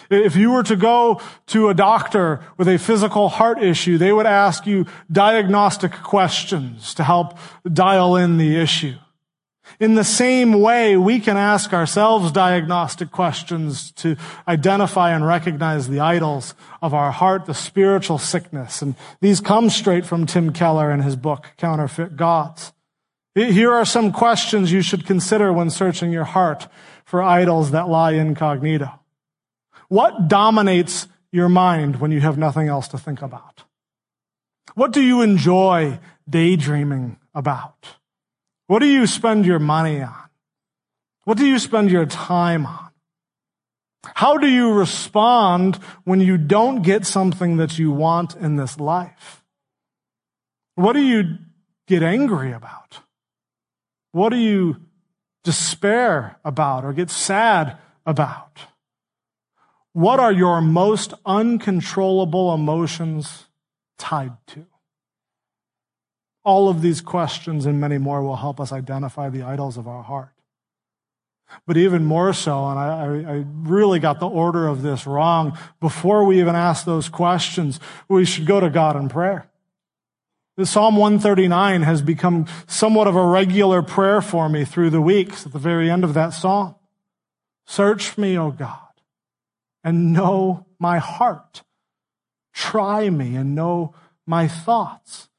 If 0.10 0.36
you 0.36 0.52
were 0.52 0.64
to 0.64 0.76
go 0.76 1.22
to 1.48 1.70
a 1.70 1.74
doctor 1.74 2.42
with 2.58 2.68
a 2.68 2.78
physical 2.78 3.30
heart 3.30 3.62
issue, 3.62 3.98
they 3.98 4.12
would 4.12 4.26
ask 4.26 4.66
you 4.66 4.86
diagnostic 5.12 5.92
questions 5.92 6.94
to 6.96 7.04
help 7.04 7.38
dial 7.72 8.16
in 8.16 8.38
the 8.38 8.58
issue. 8.58 8.96
In 9.82 9.96
the 9.96 10.04
same 10.04 10.62
way, 10.62 10.96
we 10.96 11.20
can 11.20 11.38
ask 11.38 11.74
ourselves 11.74 12.32
diagnostic 12.32 13.10
questions 13.10 13.92
to 13.94 14.16
identify 14.48 15.10
and 15.10 15.26
recognize 15.26 15.90
the 15.90 16.00
idols 16.00 16.54
of 16.84 16.94
our 16.94 17.12
heart, 17.12 17.48
the 17.48 17.56
spiritual 17.56 18.20
sickness. 18.20 18.84
And 18.84 18.94
these 19.22 19.42
come 19.42 19.72
straight 19.72 20.06
from 20.06 20.28
Tim 20.28 20.54
Keller 20.54 20.92
in 20.92 21.02
his 21.02 21.16
book, 21.16 21.48
Counterfeit 21.58 22.16
Gods. 22.16 22.74
Here 23.34 23.72
are 23.72 23.84
some 23.84 24.12
questions 24.12 24.72
you 24.72 24.84
should 24.84 25.04
consider 25.04 25.52
when 25.52 25.72
searching 25.72 26.12
your 26.12 26.26
heart 26.26 26.68
for 27.04 27.24
idols 27.24 27.72
that 27.72 27.90
lie 27.90 28.12
incognito. 28.12 29.00
What 29.88 30.28
dominates 30.28 31.08
your 31.32 31.50
mind 31.50 32.00
when 32.00 32.12
you 32.12 32.22
have 32.22 32.38
nothing 32.38 32.68
else 32.68 32.88
to 32.90 33.00
think 33.00 33.24
about? 33.24 33.64
What 34.76 34.92
do 34.92 35.02
you 35.02 35.22
enjoy 35.22 35.98
daydreaming 36.30 37.18
about? 37.34 37.96
What 38.72 38.80
do 38.80 38.88
you 38.88 39.06
spend 39.06 39.46
your 39.46 39.60
money 39.60 40.02
on? 40.02 40.30
What 41.26 41.38
do 41.38 41.46
you 41.46 41.60
spend 41.60 41.92
your 41.92 42.06
time 42.06 42.66
on? 42.66 42.92
How 44.16 44.38
do 44.38 44.48
you 44.48 44.72
respond 44.72 45.76
when 46.06 46.22
you 46.22 46.38
don't 46.38 46.82
get 46.82 47.06
something 47.06 47.58
that 47.58 47.78
you 47.78 47.92
want 47.92 48.34
in 48.38 48.56
this 48.56 48.80
life? 48.80 49.44
What 50.76 50.94
do 50.94 51.02
you 51.02 51.40
get 51.86 52.02
angry 52.02 52.54
about? 52.54 53.02
What 54.14 54.30
do 54.30 54.38
you 54.38 54.78
despair 55.44 56.38
about 56.46 56.86
or 56.86 56.94
get 56.94 57.10
sad 57.10 57.78
about? 58.06 58.58
What 59.92 60.22
are 60.22 60.32
your 60.32 60.62
most 60.62 61.14
uncontrollable 61.26 62.54
emotions 62.54 63.48
tied 63.98 64.38
to? 64.48 64.66
All 66.44 66.70
of 66.70 66.82
these 66.82 67.02
questions 67.02 67.66
and 67.66 67.80
many 67.80 67.98
more 67.98 68.24
will 68.24 68.38
help 68.38 68.60
us 68.60 68.72
identify 68.72 69.30
the 69.30 69.44
idols 69.44 69.78
of 69.78 69.88
our 69.88 70.04
heart. 70.04 70.34
But 71.68 71.78
even 71.78 72.06
more 72.06 72.34
so, 72.34 72.70
and 72.70 72.80
I, 72.80 73.34
I, 73.34 73.46
really 73.64 74.00
got 74.00 74.20
the 74.20 74.28
order 74.28 74.68
of 74.68 74.82
this 74.82 75.06
wrong, 75.06 75.58
before 75.80 76.24
we 76.24 76.40
even 76.40 76.56
ask 76.56 76.86
those 76.86 77.10
questions, 77.10 77.80
we 78.08 78.26
should 78.26 78.46
go 78.46 78.60
to 78.60 78.70
God 78.70 78.96
in 78.96 79.10
prayer. 79.10 79.50
The 80.58 80.66
Psalm 80.66 80.96
139 80.96 81.82
has 81.84 82.02
become 82.02 82.46
somewhat 82.68 83.08
of 83.08 83.16
a 83.16 83.26
regular 83.26 83.82
prayer 83.82 84.22
for 84.22 84.48
me 84.50 84.64
through 84.66 84.92
the 84.92 85.02
weeks 85.02 85.46
at 85.46 85.54
the 85.54 85.60
very 85.60 85.90
end 85.90 86.04
of 86.04 86.14
that 86.14 86.30
psalm. 86.30 86.76
Search 87.66 88.18
me, 88.18 88.38
O 88.38 88.52
God, 88.52 88.78
and 89.84 90.14
know 90.14 90.66
my 90.80 91.00
heart. 91.00 91.64
Try 92.54 93.10
me 93.10 93.36
and 93.36 93.56
know 93.56 93.94
my 94.26 94.48
thoughts 94.48 95.30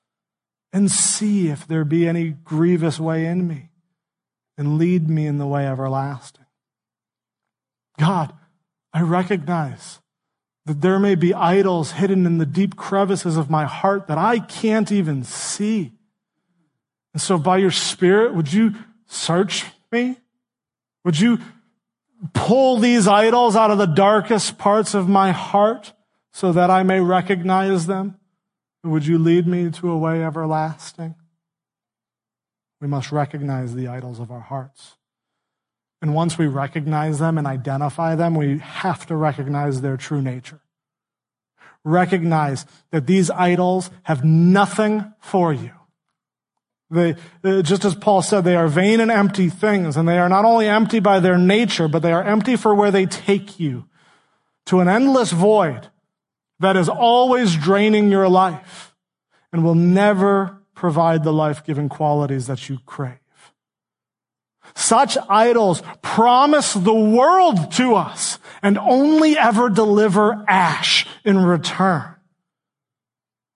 and 0.73 0.91
see 0.91 1.49
if 1.49 1.67
there 1.67 1.85
be 1.85 2.09
any 2.09 2.31
grievous 2.31 2.99
way 2.99 3.27
in 3.27 3.47
me 3.47 3.71
and 4.57 4.79
lead 4.79 5.09
me 5.09 5.27
in 5.27 5.39
the 5.39 5.47
way 5.47 5.67
everlasting. 5.67 6.47
God, 7.99 8.33
I 8.93 9.03
recognize 9.03 10.01
that 10.67 10.81
there 10.81 10.99
may 10.99 11.15
be 11.15 11.35
idols 11.35 11.93
hidden 11.93 12.25
in 12.25 12.39
the 12.39 12.47
deep 12.47 12.77
crevices 12.77 13.37
of 13.37 13.51
my 13.51 13.65
heart 13.65 14.07
that 14.07 14.19
I 14.19 14.39
can't 14.39 14.93
even 14.93 15.25
see. 15.25 15.93
And 17.13 17.21
so 17.21 17.39
by 17.39 17.59
your 17.59 17.71
spirit, 17.71 18.35
would 18.35 18.53
you 18.53 18.75
search 19.07 19.65
me? 19.91 20.17
Would 21.05 21.19
you 21.19 21.39
pull 22.33 22.79
these 22.79 23.09
idols 23.09 23.57
out 23.57 23.71
of 23.71 23.79
the 23.79 23.87
darkest 23.87 24.57
parts 24.57 24.95
of 24.95 25.09
my 25.09 25.33
heart 25.33 25.93
so 26.33 26.53
that 26.53 26.71
I 26.71 26.83
may 26.85 27.01
recognize 27.01 27.87
them? 27.87 28.17
Would 28.85 29.07
you 29.07 29.19
lead 29.19 29.47
me 29.47 29.71
to 29.71 29.91
a 29.91 29.99
way 29.99 30.25
everlasting? 30.25 31.15
We 32.81 32.89
must 32.89 33.13
recognize 33.13 33.75
the 33.75 33.87
idols 33.87 34.19
of 34.19 34.31
our 34.31 34.41
hearts. 34.41 34.97
And 36.01 36.15
once 36.15 36.37
we 36.37 36.49
recognize 36.49 37.21
them 37.21 37.39
and 37.39 37.47
identify 37.47 38.17
them, 38.17 38.35
we 38.35 38.59
have 38.59 39.07
to 39.07 39.15
recognize 39.15 39.81
their 39.81 39.97
true 39.97 40.21
nature. 40.21 40.61
Recognize 41.85 42.67
that 42.91 43.07
these 43.07 43.31
idols 43.31 43.91
have 44.03 44.25
nothing 44.25 45.13
for 45.21 45.53
you. 45.53 45.71
They, 46.91 47.15
uh, 47.45 47.63
just 47.63 47.85
as 47.85 47.95
Paul 47.95 48.21
said, 48.21 48.43
they 48.43 48.57
are 48.57 48.69
vain 48.69 49.01
and 49.01 49.11
empty 49.13 49.49
things, 49.49 49.97
and 49.97 50.09
they 50.09 50.19
are 50.19 50.29
not 50.29 50.45
only 50.45 50.67
empty 50.67 50.99
by 50.99 51.21
their 51.21 51.39
nature, 51.39 51.87
but 51.87 52.03
they 52.03 52.13
are 52.13 52.23
empty 52.23 52.57
for 52.57 52.75
where 52.75 52.91
they 52.91 53.07
take 53.07 53.61
you 53.61 53.87
to 54.67 54.81
an 54.81 54.89
endless 54.89 55.31
void 55.31 55.89
that 56.63 56.77
is 56.77 56.89
always 56.89 57.55
draining 57.55 58.11
your 58.11 58.29
life 58.29 58.95
and 59.53 59.63
will 59.63 59.75
never 59.75 60.63
provide 60.75 61.23
the 61.25 61.33
life 61.33 61.65
giving 61.65 61.89
qualities 61.89 62.47
that 62.47 62.69
you 62.69 62.79
crave. 62.87 63.19
Such 64.75 65.19
idols 65.29 65.83
promise 66.01 66.73
the 66.73 66.95
world 66.95 67.73
to 67.73 67.95
us 67.95 68.39
and 68.63 68.79
only 68.79 69.37
ever 69.37 69.69
deliver 69.69 70.45
ash 70.49 71.07
in 71.25 71.39
return. 71.39 72.15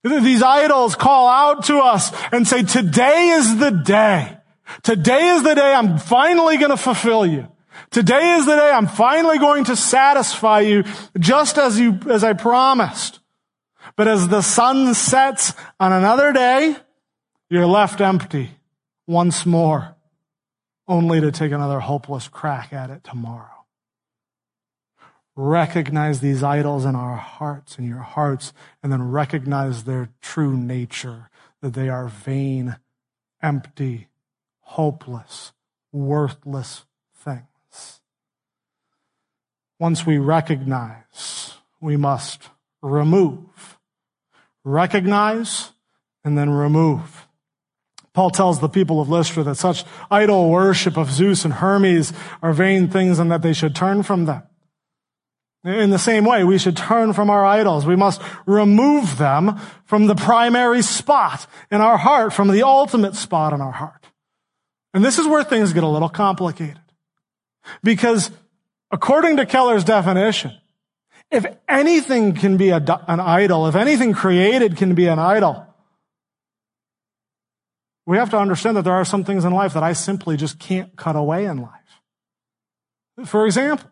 These 0.03 0.43
idols 0.43 0.95
call 0.95 1.29
out 1.29 1.65
to 1.65 1.79
us 1.79 2.13
and 2.33 2.47
say, 2.47 2.63
today 2.63 3.31
is 3.31 3.57
the 3.57 3.71
day. 3.71 4.37
Today 4.83 5.29
is 5.29 5.43
the 5.43 5.55
day 5.55 5.73
I'm 5.73 5.99
finally 5.99 6.59
going 6.59 6.71
to 6.71 6.77
fulfill 6.77 7.25
you. 7.25 7.49
Today 7.97 8.35
is 8.35 8.45
the 8.45 8.55
day 8.55 8.71
I'm 8.73 8.89
finally 8.89 9.39
going 9.39 9.65
to 9.65 9.75
satisfy 9.75 10.61
you 10.61 10.85
just 11.19 11.57
as 11.57 11.81
you, 11.81 11.99
as 12.11 12.23
I 12.25 12.35
promised. 12.35 13.21
But 13.97 14.07
as 14.07 14.29
the 14.29 14.43
sun 14.43 14.93
sets 14.93 15.55
on 15.81 15.95
another 15.95 16.31
day, 16.35 16.77
you're 17.49 17.67
left 17.67 18.03
empty 18.03 18.51
once 19.07 19.47
more, 19.47 19.97
only 20.87 21.23
to 21.23 21.33
take 21.33 21.53
another 21.53 21.81
hopeless 21.81 22.29
crack 22.29 22.71
at 22.71 22.91
it 22.91 23.03
tomorrow. 23.03 23.65
Recognize 25.35 26.21
these 26.21 26.43
idols 26.43 26.85
in 26.85 26.95
our 26.95 27.17
hearts, 27.17 27.79
in 27.79 27.89
your 27.89 28.03
hearts, 28.03 28.53
and 28.83 28.93
then 28.93 29.11
recognize 29.11 29.85
their 29.85 30.11
true 30.21 30.55
nature, 30.55 31.31
that 31.63 31.73
they 31.73 31.89
are 31.89 32.09
vain, 32.09 32.77
empty, 33.43 34.09
hopeless, 34.61 35.55
worthless. 35.93 36.85
Once 39.79 40.07
we 40.07 40.19
recognize, 40.19 41.55
we 41.81 41.97
must 41.97 42.49
remove. 42.83 43.79
Recognize 44.65 45.73
and 46.25 46.37
then 46.37 46.51
remove. 46.51 47.27
Paul 48.15 48.31
tells 48.31 48.61
the 48.61 48.69
people 48.69 49.01
of 49.01 49.11
Lystra 49.11 49.43
that 49.43 49.57
such 49.57 49.85
idol 50.11 50.49
worship 50.49 50.97
of 50.97 51.11
Zeus 51.11 51.45
and 51.45 51.55
Hermes 51.55 52.15
are 52.41 52.55
vain 52.55 52.89
things 52.89 53.19
and 53.19 53.31
that 53.31 53.43
they 53.43 53.53
should 53.53 53.75
turn 53.75 54.03
from 54.03 54.25
them. 54.25 54.43
In 55.65 55.91
the 55.91 55.99
same 55.99 56.25
way, 56.25 56.43
we 56.45 56.59
should 56.59 56.77
turn 56.77 57.13
from 57.13 57.29
our 57.29 57.45
idols. 57.45 57.85
We 57.85 57.97
must 57.97 58.23
remove 58.47 59.19
them 59.19 59.61
from 59.85 60.07
the 60.07 60.15
primary 60.15 60.81
spot 60.81 61.47
in 61.71 61.81
our 61.81 61.99
heart, 61.99 62.33
from 62.33 62.49
the 62.49 62.63
ultimate 62.63 63.17
spot 63.17 63.53
in 63.53 63.61
our 63.61 63.73
heart. 63.73 64.07
And 64.95 65.05
this 65.05 65.19
is 65.19 65.27
where 65.27 65.45
things 65.45 65.73
get 65.73 65.85
a 65.85 65.89
little 65.89 66.09
complicated. 66.09 66.81
Because 67.83 68.31
according 68.91 69.37
to 69.39 69.47
Keller's 69.47 69.85
definition, 69.85 70.53
if 71.31 71.45
anything 71.69 72.35
can 72.35 72.57
be 72.57 72.71
a, 72.71 72.83
an 73.09 73.21
idol, 73.21 73.67
if 73.67 73.75
anything 73.75 74.13
created 74.13 74.77
can 74.77 74.95
be 74.95 75.07
an 75.07 75.19
idol, 75.19 75.67
we 78.07 78.17
have 78.19 78.31
to 78.31 78.39
understand 78.39 78.77
that 78.77 78.83
there 78.83 78.95
are 78.95 79.05
some 79.05 79.25
things 79.25 79.45
in 79.45 79.53
life 79.53 79.75
that 79.75 79.83
I 79.83 79.93
simply 79.93 80.37
just 80.37 80.59
can't 80.59 80.95
cut 80.97 81.17
away 81.17 81.45
in 81.45 81.59
life. 81.59 81.71
For 83.25 83.47
example, 83.47 83.91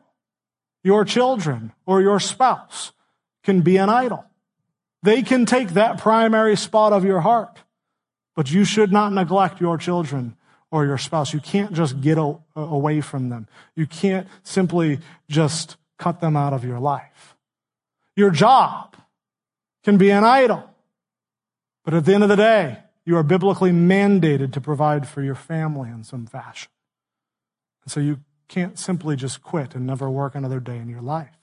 your 0.84 1.04
children 1.04 1.72
or 1.86 2.00
your 2.00 2.20
spouse 2.20 2.92
can 3.42 3.62
be 3.62 3.76
an 3.76 3.88
idol. 3.88 4.24
They 5.02 5.22
can 5.22 5.46
take 5.46 5.70
that 5.70 5.98
primary 5.98 6.56
spot 6.56 6.92
of 6.92 7.04
your 7.04 7.20
heart, 7.20 7.58
but 8.36 8.50
you 8.50 8.64
should 8.64 8.92
not 8.92 9.12
neglect 9.12 9.60
your 9.60 9.76
children 9.76 10.36
or 10.74 10.84
your 10.84 10.98
spouse. 10.98 11.32
You 11.32 11.38
can't 11.38 11.72
just 11.72 12.00
get 12.00 12.18
away 12.56 13.00
from 13.00 13.28
them. 13.28 13.46
You 13.76 13.86
can't 13.86 14.26
simply 14.42 14.98
just 15.28 15.76
cut 16.00 16.20
them 16.20 16.36
out 16.36 16.52
of 16.52 16.64
your 16.64 16.80
life. 16.80 17.36
Your 18.16 18.32
job 18.32 18.96
can 19.84 19.98
be 19.98 20.10
an 20.10 20.24
idol, 20.24 20.68
but 21.84 21.94
at 21.94 22.04
the 22.04 22.12
end 22.12 22.24
of 22.24 22.28
the 22.28 22.34
day, 22.34 22.78
you 23.04 23.16
are 23.16 23.22
biblically 23.22 23.70
mandated 23.70 24.52
to 24.54 24.60
provide 24.60 25.06
for 25.06 25.22
your 25.22 25.36
family 25.36 25.90
in 25.90 26.02
some 26.02 26.26
fashion. 26.26 26.72
And 27.84 27.92
so 27.92 28.00
you 28.00 28.18
can't 28.48 28.76
simply 28.76 29.14
just 29.14 29.44
quit 29.44 29.76
and 29.76 29.86
never 29.86 30.10
work 30.10 30.34
another 30.34 30.58
day 30.58 30.78
in 30.78 30.88
your 30.88 31.02
life. 31.02 31.38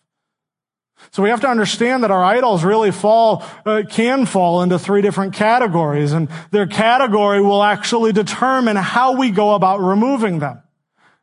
So 1.10 1.24
we 1.24 1.30
have 1.30 1.42
to 1.42 1.50
understand 1.50 2.04
that 2.04 2.12
our 2.12 2.24
idols 2.24 2.64
really 2.64 2.92
fall, 2.92 3.44
uh, 3.66 3.84
can 3.90 4.26
fall 4.26 4.62
into 4.62 4.78
three 4.78 5.02
different 5.02 5.34
categories, 5.34 6.14
and 6.14 6.30
their 6.52 6.68
category 6.68 7.42
will 7.42 7.64
actually 7.64 8.14
determine 8.14 8.76
how 8.78 9.18
we 9.18 9.32
go 9.32 9.56
about 9.56 9.82
removing 9.82 10.40
them. 10.40 10.62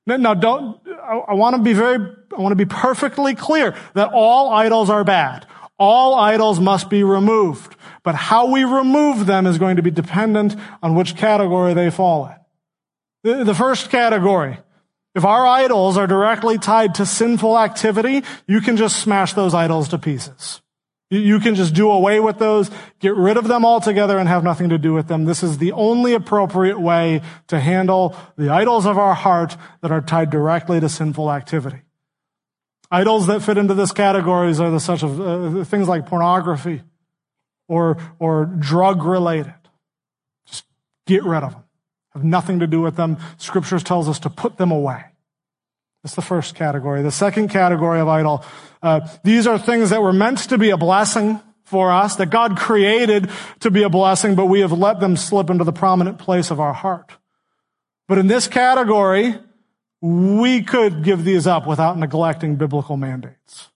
Now, 0.06 0.34
don't, 0.34 0.80
I, 0.86 1.18
I 1.28 1.34
want 1.34 1.56
to 1.56 1.62
be 1.62 1.74
very, 1.74 1.98
I 2.36 2.40
want 2.40 2.52
to 2.52 2.56
be 2.56 2.66
perfectly 2.66 3.34
clear 3.34 3.74
that 3.94 4.10
all 4.12 4.50
idols 4.50 4.90
are 4.90 5.04
bad. 5.04 5.46
All 5.78 6.14
idols 6.16 6.58
must 6.58 6.90
be 6.90 7.04
removed. 7.04 7.76
But 8.02 8.14
how 8.14 8.50
we 8.50 8.64
remove 8.64 9.26
them 9.26 9.46
is 9.46 9.58
going 9.58 9.76
to 9.76 9.82
be 9.82 9.90
dependent 9.90 10.56
on 10.82 10.94
which 10.94 11.16
category 11.16 11.74
they 11.74 11.90
fall 11.90 12.26
in. 12.26 13.46
The 13.46 13.54
first 13.54 13.90
category, 13.90 14.58
if 15.14 15.24
our 15.24 15.46
idols 15.46 15.96
are 15.96 16.06
directly 16.06 16.58
tied 16.58 16.94
to 16.96 17.06
sinful 17.06 17.58
activity, 17.58 18.22
you 18.46 18.60
can 18.60 18.76
just 18.76 19.00
smash 19.00 19.32
those 19.32 19.54
idols 19.54 19.88
to 19.88 19.98
pieces. 19.98 20.60
You 21.10 21.40
can 21.40 21.54
just 21.54 21.72
do 21.72 21.90
away 21.90 22.20
with 22.20 22.38
those, 22.38 22.70
get 23.00 23.16
rid 23.16 23.38
of 23.38 23.48
them 23.48 23.64
altogether 23.64 24.18
and 24.18 24.28
have 24.28 24.44
nothing 24.44 24.68
to 24.68 24.78
do 24.78 24.92
with 24.92 25.08
them. 25.08 25.24
This 25.24 25.42
is 25.42 25.56
the 25.56 25.72
only 25.72 26.12
appropriate 26.12 26.78
way 26.78 27.22
to 27.46 27.58
handle 27.58 28.14
the 28.36 28.50
idols 28.50 28.84
of 28.84 28.98
our 28.98 29.14
heart 29.14 29.56
that 29.80 29.90
are 29.90 30.02
tied 30.02 30.28
directly 30.28 30.80
to 30.80 30.88
sinful 30.88 31.32
activity. 31.32 31.80
Idols 32.90 33.26
that 33.26 33.40
fit 33.40 33.56
into 33.56 33.72
this 33.72 33.92
categories 33.92 34.60
are 34.60 34.70
the 34.70 34.80
such 34.80 35.02
of 35.02 35.20
uh, 35.20 35.64
things 35.64 35.88
like 35.88 36.06
pornography 36.06 36.82
or, 37.68 37.96
or 38.18 38.44
drug 38.44 39.02
related. 39.02 39.54
Just 40.46 40.64
get 41.06 41.24
rid 41.24 41.42
of 41.42 41.52
them. 41.52 41.64
Have 42.18 42.24
nothing 42.24 42.58
to 42.58 42.66
do 42.66 42.80
with 42.80 42.96
them. 42.96 43.16
Scriptures 43.36 43.84
tells 43.84 44.08
us 44.08 44.18
to 44.18 44.28
put 44.28 44.56
them 44.56 44.72
away. 44.72 45.04
That's 46.02 46.16
the 46.16 46.22
first 46.22 46.56
category. 46.56 47.00
The 47.02 47.12
second 47.12 47.46
category 47.46 48.00
of 48.00 48.08
idol, 48.08 48.44
uh, 48.82 49.06
these 49.22 49.46
are 49.46 49.56
things 49.56 49.90
that 49.90 50.02
were 50.02 50.12
meant 50.12 50.38
to 50.50 50.58
be 50.58 50.70
a 50.70 50.76
blessing 50.76 51.38
for 51.62 51.92
us, 51.92 52.16
that 52.16 52.30
God 52.30 52.56
created 52.56 53.30
to 53.60 53.70
be 53.70 53.84
a 53.84 53.88
blessing, 53.88 54.34
but 54.34 54.46
we 54.46 54.62
have 54.62 54.72
let 54.72 54.98
them 54.98 55.16
slip 55.16 55.48
into 55.48 55.62
the 55.62 55.72
prominent 55.72 56.18
place 56.18 56.50
of 56.50 56.58
our 56.58 56.72
heart. 56.72 57.12
But 58.08 58.18
in 58.18 58.26
this 58.26 58.48
category, 58.48 59.36
we 60.00 60.62
could 60.62 61.04
give 61.04 61.22
these 61.22 61.46
up 61.46 61.68
without 61.68 61.96
neglecting 61.98 62.56
biblical 62.56 62.96
mandates. 62.96 63.68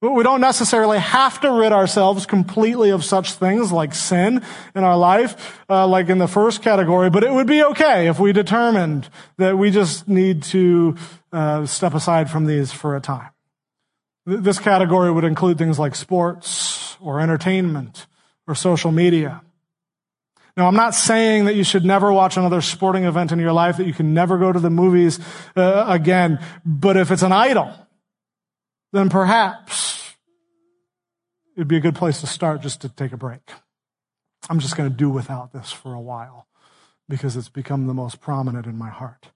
But 0.00 0.12
we 0.12 0.22
don't 0.22 0.40
necessarily 0.40 0.98
have 0.98 1.40
to 1.40 1.50
rid 1.50 1.72
ourselves 1.72 2.24
completely 2.24 2.90
of 2.90 3.04
such 3.04 3.32
things 3.32 3.72
like 3.72 3.94
sin 3.94 4.44
in 4.76 4.84
our 4.84 4.96
life, 4.96 5.60
uh, 5.68 5.88
like 5.88 6.08
in 6.08 6.18
the 6.18 6.28
first 6.28 6.62
category, 6.62 7.10
but 7.10 7.24
it 7.24 7.32
would 7.32 7.48
be 7.48 7.64
okay 7.64 8.06
if 8.06 8.20
we 8.20 8.32
determined 8.32 9.08
that 9.38 9.58
we 9.58 9.72
just 9.72 10.06
need 10.06 10.44
to 10.44 10.96
uh, 11.32 11.66
step 11.66 11.94
aside 11.94 12.30
from 12.30 12.46
these 12.46 12.70
for 12.70 12.94
a 12.94 13.00
time. 13.00 13.30
This 14.24 14.60
category 14.60 15.10
would 15.10 15.24
include 15.24 15.58
things 15.58 15.80
like 15.80 15.96
sports 15.96 16.96
or 17.00 17.20
entertainment 17.20 18.06
or 18.46 18.54
social 18.54 18.92
media. 18.92 19.42
Now, 20.56 20.66
I'm 20.68 20.76
not 20.76 20.94
saying 20.94 21.46
that 21.46 21.54
you 21.54 21.64
should 21.64 21.84
never 21.84 22.12
watch 22.12 22.36
another 22.36 22.60
sporting 22.60 23.04
event 23.04 23.32
in 23.32 23.38
your 23.38 23.52
life, 23.52 23.78
that 23.78 23.86
you 23.86 23.94
can 23.94 24.12
never 24.12 24.38
go 24.38 24.52
to 24.52 24.60
the 24.60 24.70
movies 24.70 25.18
uh, 25.56 25.84
again. 25.88 26.44
But 26.64 26.96
if 26.96 27.10
it's 27.10 27.22
an 27.22 27.32
idol, 27.32 27.72
then 28.92 29.08
perhaps 29.08 30.14
it'd 31.56 31.68
be 31.68 31.76
a 31.76 31.80
good 31.80 31.94
place 31.94 32.20
to 32.20 32.26
start 32.26 32.62
just 32.62 32.80
to 32.82 32.88
take 32.88 33.12
a 33.12 33.16
break. 33.16 33.50
I'm 34.48 34.60
just 34.60 34.76
going 34.76 34.88
to 34.88 34.96
do 34.96 35.10
without 35.10 35.52
this 35.52 35.72
for 35.72 35.92
a 35.92 36.00
while 36.00 36.46
because 37.08 37.36
it's 37.36 37.48
become 37.48 37.86
the 37.86 37.94
most 37.94 38.20
prominent 38.20 38.66
in 38.66 38.76
my 38.76 38.90
heart. 38.90 39.28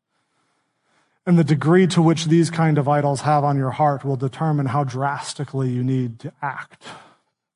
And 1.24 1.38
the 1.38 1.44
degree 1.44 1.86
to 1.88 2.02
which 2.02 2.26
these 2.26 2.50
kind 2.50 2.78
of 2.78 2.88
idols 2.88 3.22
have 3.22 3.44
on 3.44 3.56
your 3.56 3.70
heart 3.70 4.04
will 4.04 4.16
determine 4.16 4.66
how 4.66 4.84
drastically 4.84 5.70
you 5.70 5.84
need 5.84 6.18
to 6.20 6.32
act 6.42 6.84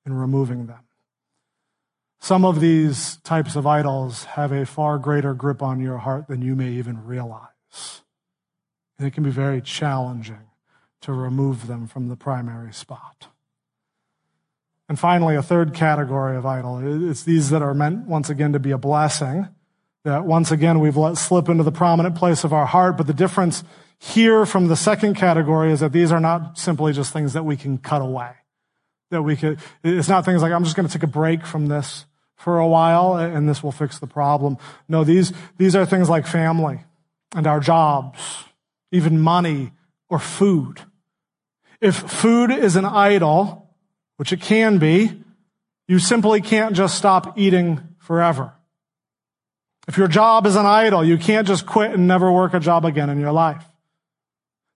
in 0.05 0.15
removing 0.15 0.67
them. 0.67 0.81
Some 2.21 2.45
of 2.45 2.61
these 2.61 3.17
types 3.19 3.57
of 3.57 3.67
idols 3.67 4.25
have 4.25 4.53
a 4.53 4.67
far 4.67 4.99
greater 4.99 5.35
grip 5.35 5.63
on 5.63 5.81
your 5.81 5.99
heart 5.99 6.29
than 6.29 6.43
you 6.43 6.57
may 6.57 6.71
even 6.71 7.05
realize. 7.05 8.03
And 8.99 9.07
it 9.07 9.13
can 9.13 9.25
be 9.25 9.31
very 9.31 9.61
challenging 9.61 10.49
to 11.03 11.13
remove 11.13 11.67
them 11.67 11.87
from 11.87 12.09
the 12.09 12.17
primary 12.17 12.73
spot. 12.73 13.29
And 14.89 14.99
finally, 14.99 15.35
a 15.35 15.43
third 15.43 15.75
category 15.75 16.37
of 16.37 16.47
idol. 16.47 17.11
It's 17.11 17.25
these 17.25 17.51
that 17.51 17.63
are 17.63 17.75
meant 17.75 18.07
once 18.07 18.31
again 18.31 18.53
to 18.53 18.59
be 18.59 18.71
a 18.71 18.79
blessing 18.79 19.49
that 20.07 20.25
once 20.25 20.53
again 20.53 20.79
we've 20.79 20.97
let 20.97 21.17
slip 21.17 21.49
into 21.49 21.65
the 21.65 21.73
prominent 21.73 22.15
place 22.15 22.45
of 22.45 22.53
our 22.53 22.67
heart. 22.67 22.97
But 22.97 23.09
the 23.09 23.13
difference 23.13 23.65
here 23.99 24.47
from 24.47 24.69
the 24.69 24.77
second 24.77 25.15
category 25.15 25.73
is 25.73 25.81
that 25.81 25.93
these 25.93 26.13
are 26.13 26.21
not 26.21 26.59
simply 26.59 26.93
just 26.93 27.13
things 27.13 27.33
that 27.33 27.45
we 27.45 27.57
can 27.57 27.79
cut 27.79 28.01
away. 28.01 28.31
That 29.11 29.23
we 29.23 29.35
could, 29.35 29.59
it's 29.83 30.09
not 30.09 30.25
things 30.25 30.43
like, 30.43 30.53
I'm 30.53 30.63
just 30.63 30.77
going 30.77 30.87
to 30.87 30.93
take 30.93 31.03
a 31.03 31.09
break 31.09 31.45
from 31.45 31.67
this 31.67 32.07
for 32.37 32.59
a 32.59 32.69
while 32.69 33.17
and 33.17 33.49
this 33.49 33.63
will 33.65 33.73
fix 33.73 33.99
the 33.99 34.07
problem. 34.07 34.59
No, 34.89 35.03
these, 35.03 35.33
these 35.59 35.75
are 35.75 35.85
things 35.85 36.09
like 36.09 36.27
family 36.27 36.85
and 37.35 37.47
our 37.47 37.59
jobs, 37.59 38.21
even 38.93 39.19
money 39.19 39.73
or 40.09 40.19
food. 40.19 40.83
If 41.81 41.97
food 41.97 42.51
is 42.51 42.77
an 42.77 42.85
idol, 42.85 43.71
which 44.17 44.33
it 44.33 44.41
can 44.41 44.79
be, 44.79 45.23
you 45.89 45.99
simply 45.99 46.41
can't 46.41 46.75
just 46.75 46.97
stop 46.97 47.39
eating 47.39 47.81
forever. 47.99 48.53
If 49.89 49.97
your 49.97 50.09
job 50.09 50.47
is 50.47 50.57
an 50.57 50.67
idol, 50.67 51.05
you 51.05 51.17
can't 51.17 51.47
just 51.47 51.67
quit 51.67 51.93
and 51.93 52.09
never 52.09 52.31
work 52.33 52.55
a 52.55 52.61
job 52.61 52.85
again 52.85 53.09
in 53.09 53.21
your 53.21 53.33
life. 53.33 53.65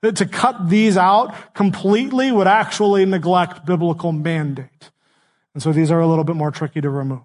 To 0.02 0.24
cut 0.26 0.70
these 0.70 0.96
out 0.96 1.52
completely 1.54 2.32
would 2.32 2.46
actually 2.46 3.04
neglect 3.04 3.66
biblical 3.66 4.12
mandate. 4.12 4.90
And 5.52 5.62
so 5.62 5.72
these 5.72 5.90
are 5.90 6.00
a 6.00 6.06
little 6.06 6.24
bit 6.24 6.36
more 6.36 6.50
tricky 6.50 6.80
to 6.80 6.88
remove. 6.88 7.20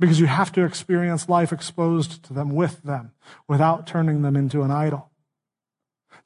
Because 0.00 0.18
you 0.18 0.26
have 0.26 0.52
to 0.52 0.64
experience 0.64 1.28
life 1.28 1.52
exposed 1.52 2.24
to 2.24 2.34
them 2.34 2.50
with 2.50 2.82
them 2.82 3.12
without 3.46 3.86
turning 3.86 4.22
them 4.22 4.36
into 4.36 4.62
an 4.62 4.70
idol. 4.70 5.10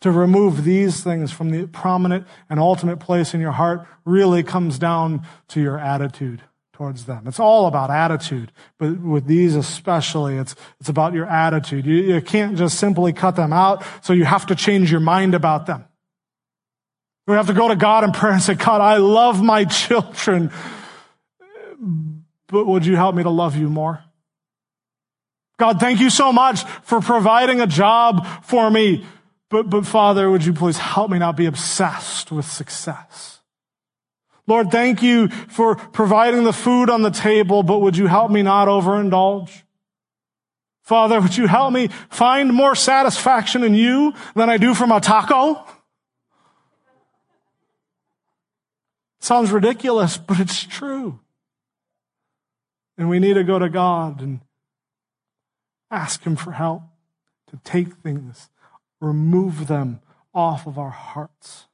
To 0.03 0.13
remove 0.13 0.65
these 0.65 1.03
things 1.03 1.33
from 1.33 1.51
the 1.51 1.67
prominent 1.67 2.27
and 2.49 2.61
ultimate 2.61 2.99
place 2.99 3.35
in 3.35 3.41
your 3.41 3.53
heart 3.53 3.87
really 4.05 4.43
comes 4.45 4.79
down 4.79 5.27
to 5.49 5.61
your 5.61 5.79
attitude 5.79 6.43
towards 6.73 7.07
them. 7.07 7.27
It's 7.27 7.41
all 7.41 7.67
about 7.67 7.91
attitude, 7.91 8.53
but 8.79 9.01
with 9.01 9.27
these 9.27 9.57
especially, 9.57 10.37
it's, 10.37 10.55
it's 10.79 10.89
about 10.89 11.13
your 11.13 11.27
attitude. 11.27 11.85
You, 11.85 11.97
you 11.97 12.21
can't 12.21 12.57
just 12.57 12.79
simply 12.79 13.13
cut 13.13 13.35
them 13.35 13.53
out, 13.53 13.83
so 14.01 14.13
you 14.13 14.25
have 14.25 14.47
to 14.47 14.55
change 14.55 14.93
your 14.93 15.01
mind 15.01 15.35
about 15.35 15.67
them. 15.67 15.85
We 17.27 17.35
have 17.35 17.49
to 17.49 17.53
go 17.53 17.67
to 17.67 17.75
God 17.75 18.05
in 18.05 18.13
prayer 18.13 18.35
and 18.35 18.43
say, 18.43 18.55
God, 18.55 18.81
I 18.81 18.99
love 18.99 19.43
my 19.43 19.65
children, 19.65 20.53
but 22.47 22.65
would 22.65 22.87
you 22.87 22.95
help 22.95 23.17
me 23.17 23.25
to 23.25 23.31
love 23.31 23.57
you 23.57 23.69
more? 23.69 24.05
God, 25.59 25.81
thank 25.81 25.99
you 25.99 26.11
so 26.11 26.33
much 26.33 26.63
for 26.85 27.01
providing 27.01 27.61
a 27.61 27.67
job 27.67 28.25
for 28.45 28.71
me. 28.71 29.05
But, 29.51 29.71
but 29.71 29.87
Father, 29.87 30.31
would 30.31 30.45
you 30.45 30.53
please 30.53 30.79
help 30.79 31.11
me 31.11 31.19
not 31.19 31.37
be 31.37 31.47
obsessed 31.47 32.31
with 32.31 32.45
success? 32.45 33.41
Lord, 34.47 34.71
thank 34.71 35.03
you 35.03 35.29
for 35.29 35.77
providing 35.77 36.45
the 36.45 36.53
food 36.53 36.89
on 36.89 37.03
the 37.03 37.11
table, 37.11 37.63
but 37.63 37.81
would 37.81 37.97
you 37.97 38.07
help 38.07 38.31
me 38.31 38.43
not 38.43 38.69
overindulge? 38.69 39.63
Father, 40.83 41.21
would 41.21 41.37
you 41.37 41.47
help 41.47 41.73
me 41.75 41.89
find 42.09 42.53
more 42.53 42.75
satisfaction 42.75 43.63
in 43.63 43.75
you 43.75 44.15
than 44.35 44.49
I 44.49 44.57
do 44.57 44.75
from 44.75 44.91
a 44.91 45.01
taco? 45.01 45.63
Sounds 49.21 49.51
ridiculous, 49.51 50.17
but 50.17 50.41
it's 50.41 50.65
true. 50.65 51.21
And 52.97 53.11
we 53.11 53.19
need 53.19 53.35
to 53.35 53.45
go 53.45 53.59
to 53.59 53.69
God 53.69 54.23
and 54.23 54.41
ask 55.91 56.25
Him 56.25 56.37
for 56.37 56.53
help 56.53 56.83
to 57.51 57.61
take 57.65 57.97
things, 57.97 58.49
remove 59.01 59.67
them 59.67 60.01
off 60.35 60.67
of 60.67 60.79
our 60.79 60.91
hearts. 60.91 61.67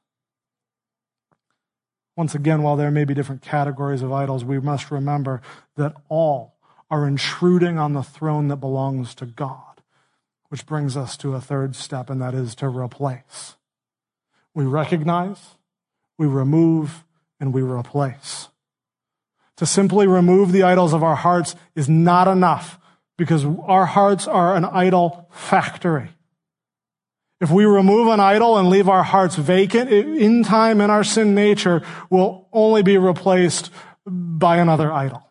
Once 2.15 2.33
again, 2.33 2.63
while 2.63 2.77
there 2.77 2.91
may 2.91 3.03
be 3.03 3.13
different 3.13 3.41
categories 3.41 4.01
of 4.01 4.11
idols, 4.11 4.45
we 4.45 4.59
must 4.59 4.89
remember 4.89 5.41
that 5.75 5.93
all 6.07 6.55
are 6.89 7.07
intruding 7.07 7.77
on 7.77 7.93
the 7.93 8.03
throne 8.03 8.47
that 8.47 8.57
belongs 8.57 9.13
to 9.15 9.25
God, 9.25 9.81
which 10.49 10.65
brings 10.65 10.95
us 10.95 11.17
to 11.17 11.33
a 11.33 11.41
third 11.41 11.75
step, 11.75 12.09
and 12.09 12.21
that 12.21 12.33
is 12.33 12.55
to 12.55 12.69
replace. 12.69 13.55
We 14.53 14.63
recognize, 14.63 15.55
we 16.17 16.27
remove, 16.27 17.03
and 17.39 17.53
we 17.53 17.61
replace. 17.61 18.47
To 19.57 19.65
simply 19.65 20.07
remove 20.07 20.51
the 20.51 20.63
idols 20.63 20.93
of 20.93 21.03
our 21.03 21.15
hearts 21.15 21.55
is 21.75 21.89
not 21.89 22.27
enough 22.27 22.79
because 23.17 23.45
our 23.63 23.85
hearts 23.85 24.27
are 24.27 24.55
an 24.55 24.65
idol 24.65 25.29
factory. 25.31 26.09
If 27.45 27.51
we 27.51 27.65
remove 27.65 28.07
an 28.07 28.19
idol 28.19 28.57
and 28.57 28.71
leave 28.71 28.89
our 28.89 29.03
hearts 29.03 29.35
vacant, 29.35 29.91
in 29.91 30.41
time 30.41 30.81
in 30.81 30.89
our 30.89 31.03
sin 31.03 31.35
nature 31.35 31.83
will 32.09 32.49
only 32.51 32.81
be 32.81 32.97
replaced 32.97 33.69
by 34.07 34.57
another 34.57 34.91
idol. 34.91 35.21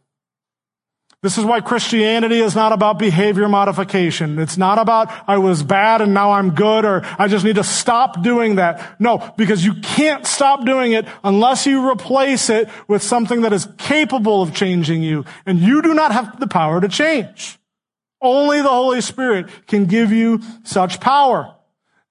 This 1.23 1.37
is 1.37 1.45
why 1.45 1.61
Christianity 1.61 2.39
is 2.39 2.55
not 2.55 2.71
about 2.71 3.01
behavior 3.01 3.49
modification. 3.49 4.39
It's 4.39 4.57
not 4.57 4.79
about 4.79 5.13
I 5.27 5.39
was 5.39 5.65
bad 5.65 6.03
and 6.03 6.15
now 6.15 6.31
I'm 6.31 6.51
good 6.51 6.85
or 6.85 7.03
I 7.19 7.27
just 7.27 7.45
need 7.45 7.57
to 7.57 7.65
stop 7.65 8.23
doing 8.23 8.55
that. 8.55 9.01
No, 9.01 9.35
because 9.37 9.65
you 9.65 9.75
can't 9.83 10.25
stop 10.25 10.65
doing 10.65 10.93
it 10.93 11.07
unless 11.25 11.67
you 11.67 11.91
replace 11.91 12.49
it 12.49 12.69
with 12.87 13.03
something 13.03 13.41
that 13.41 13.53
is 13.53 13.67
capable 13.77 14.41
of 14.41 14.55
changing 14.55 15.03
you. 15.03 15.25
And 15.47 15.59
you 15.59 15.83
do 15.83 15.95
not 15.95 16.13
have 16.13 16.39
the 16.39 16.47
power 16.47 16.81
to 16.81 16.87
change. 16.87 17.59
Only 18.23 18.63
the 18.63 18.69
Holy 18.69 19.01
Spirit 19.01 19.49
can 19.67 19.87
give 19.87 20.13
you 20.13 20.43
such 20.63 21.01
power. 21.01 21.57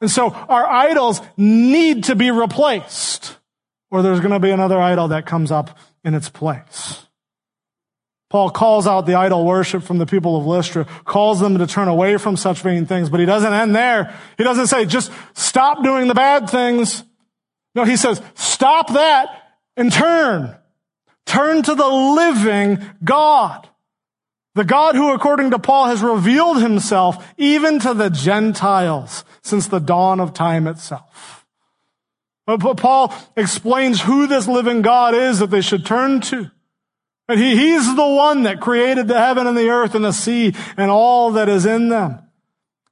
And 0.03 0.11
so 0.11 0.31
our 0.31 0.69
idols 0.69 1.21
need 1.37 2.03
to 2.03 2.15
be 2.15 2.29
replaced 2.29 3.37
or 3.89 4.01
there's 4.01 4.19
going 4.19 4.33
to 4.33 4.39
be 4.39 4.49
another 4.49 4.77
idol 4.77 5.07
that 5.07 5.25
comes 5.25 5.49
up 5.49 5.77
in 6.03 6.13
its 6.13 6.27
place. 6.27 7.07
Paul 8.29 8.49
calls 8.49 8.85
out 8.85 9.05
the 9.05 9.13
idol 9.13 9.45
worship 9.45 9.81
from 9.81 9.99
the 9.99 10.05
people 10.05 10.35
of 10.35 10.45
Lystra, 10.45 10.83
calls 11.05 11.39
them 11.39 11.57
to 11.57 11.65
turn 11.67 11.87
away 11.87 12.17
from 12.17 12.35
such 12.35 12.63
vain 12.63 12.85
things, 12.85 13.09
but 13.09 13.21
he 13.21 13.25
doesn't 13.25 13.53
end 13.53 13.73
there. 13.73 14.13
He 14.37 14.43
doesn't 14.43 14.67
say, 14.67 14.85
just 14.85 15.09
stop 15.35 15.85
doing 15.85 16.09
the 16.09 16.15
bad 16.15 16.49
things. 16.49 17.05
No, 17.73 17.85
he 17.85 17.95
says, 17.95 18.21
stop 18.33 18.91
that 18.91 19.53
and 19.77 19.89
turn. 19.89 20.53
Turn 21.25 21.63
to 21.63 21.75
the 21.75 21.87
living 21.87 22.85
God. 23.05 23.69
The 24.55 24.65
God 24.65 24.95
who, 24.95 25.13
according 25.13 25.51
to 25.51 25.59
Paul, 25.59 25.85
has 25.85 26.01
revealed 26.01 26.61
himself 26.61 27.25
even 27.37 27.79
to 27.79 27.93
the 27.93 28.09
Gentiles 28.09 29.23
since 29.43 29.67
the 29.67 29.79
dawn 29.79 30.19
of 30.19 30.33
time 30.33 30.67
itself. 30.67 31.45
But 32.45 32.77
Paul 32.77 33.13
explains 33.37 34.01
who 34.01 34.27
this 34.27 34.47
living 34.47 34.81
God 34.81 35.13
is 35.13 35.39
that 35.39 35.49
they 35.49 35.61
should 35.61 35.85
turn 35.85 36.19
to. 36.21 36.49
And 37.29 37.39
he, 37.39 37.55
he's 37.55 37.95
the 37.95 38.07
one 38.07 38.43
that 38.43 38.59
created 38.59 39.07
the 39.07 39.17
heaven 39.17 39.47
and 39.47 39.57
the 39.57 39.69
earth 39.69 39.95
and 39.95 40.03
the 40.03 40.11
sea 40.11 40.53
and 40.75 40.91
all 40.91 41.31
that 41.31 41.47
is 41.47 41.65
in 41.65 41.89
them. 41.89 42.19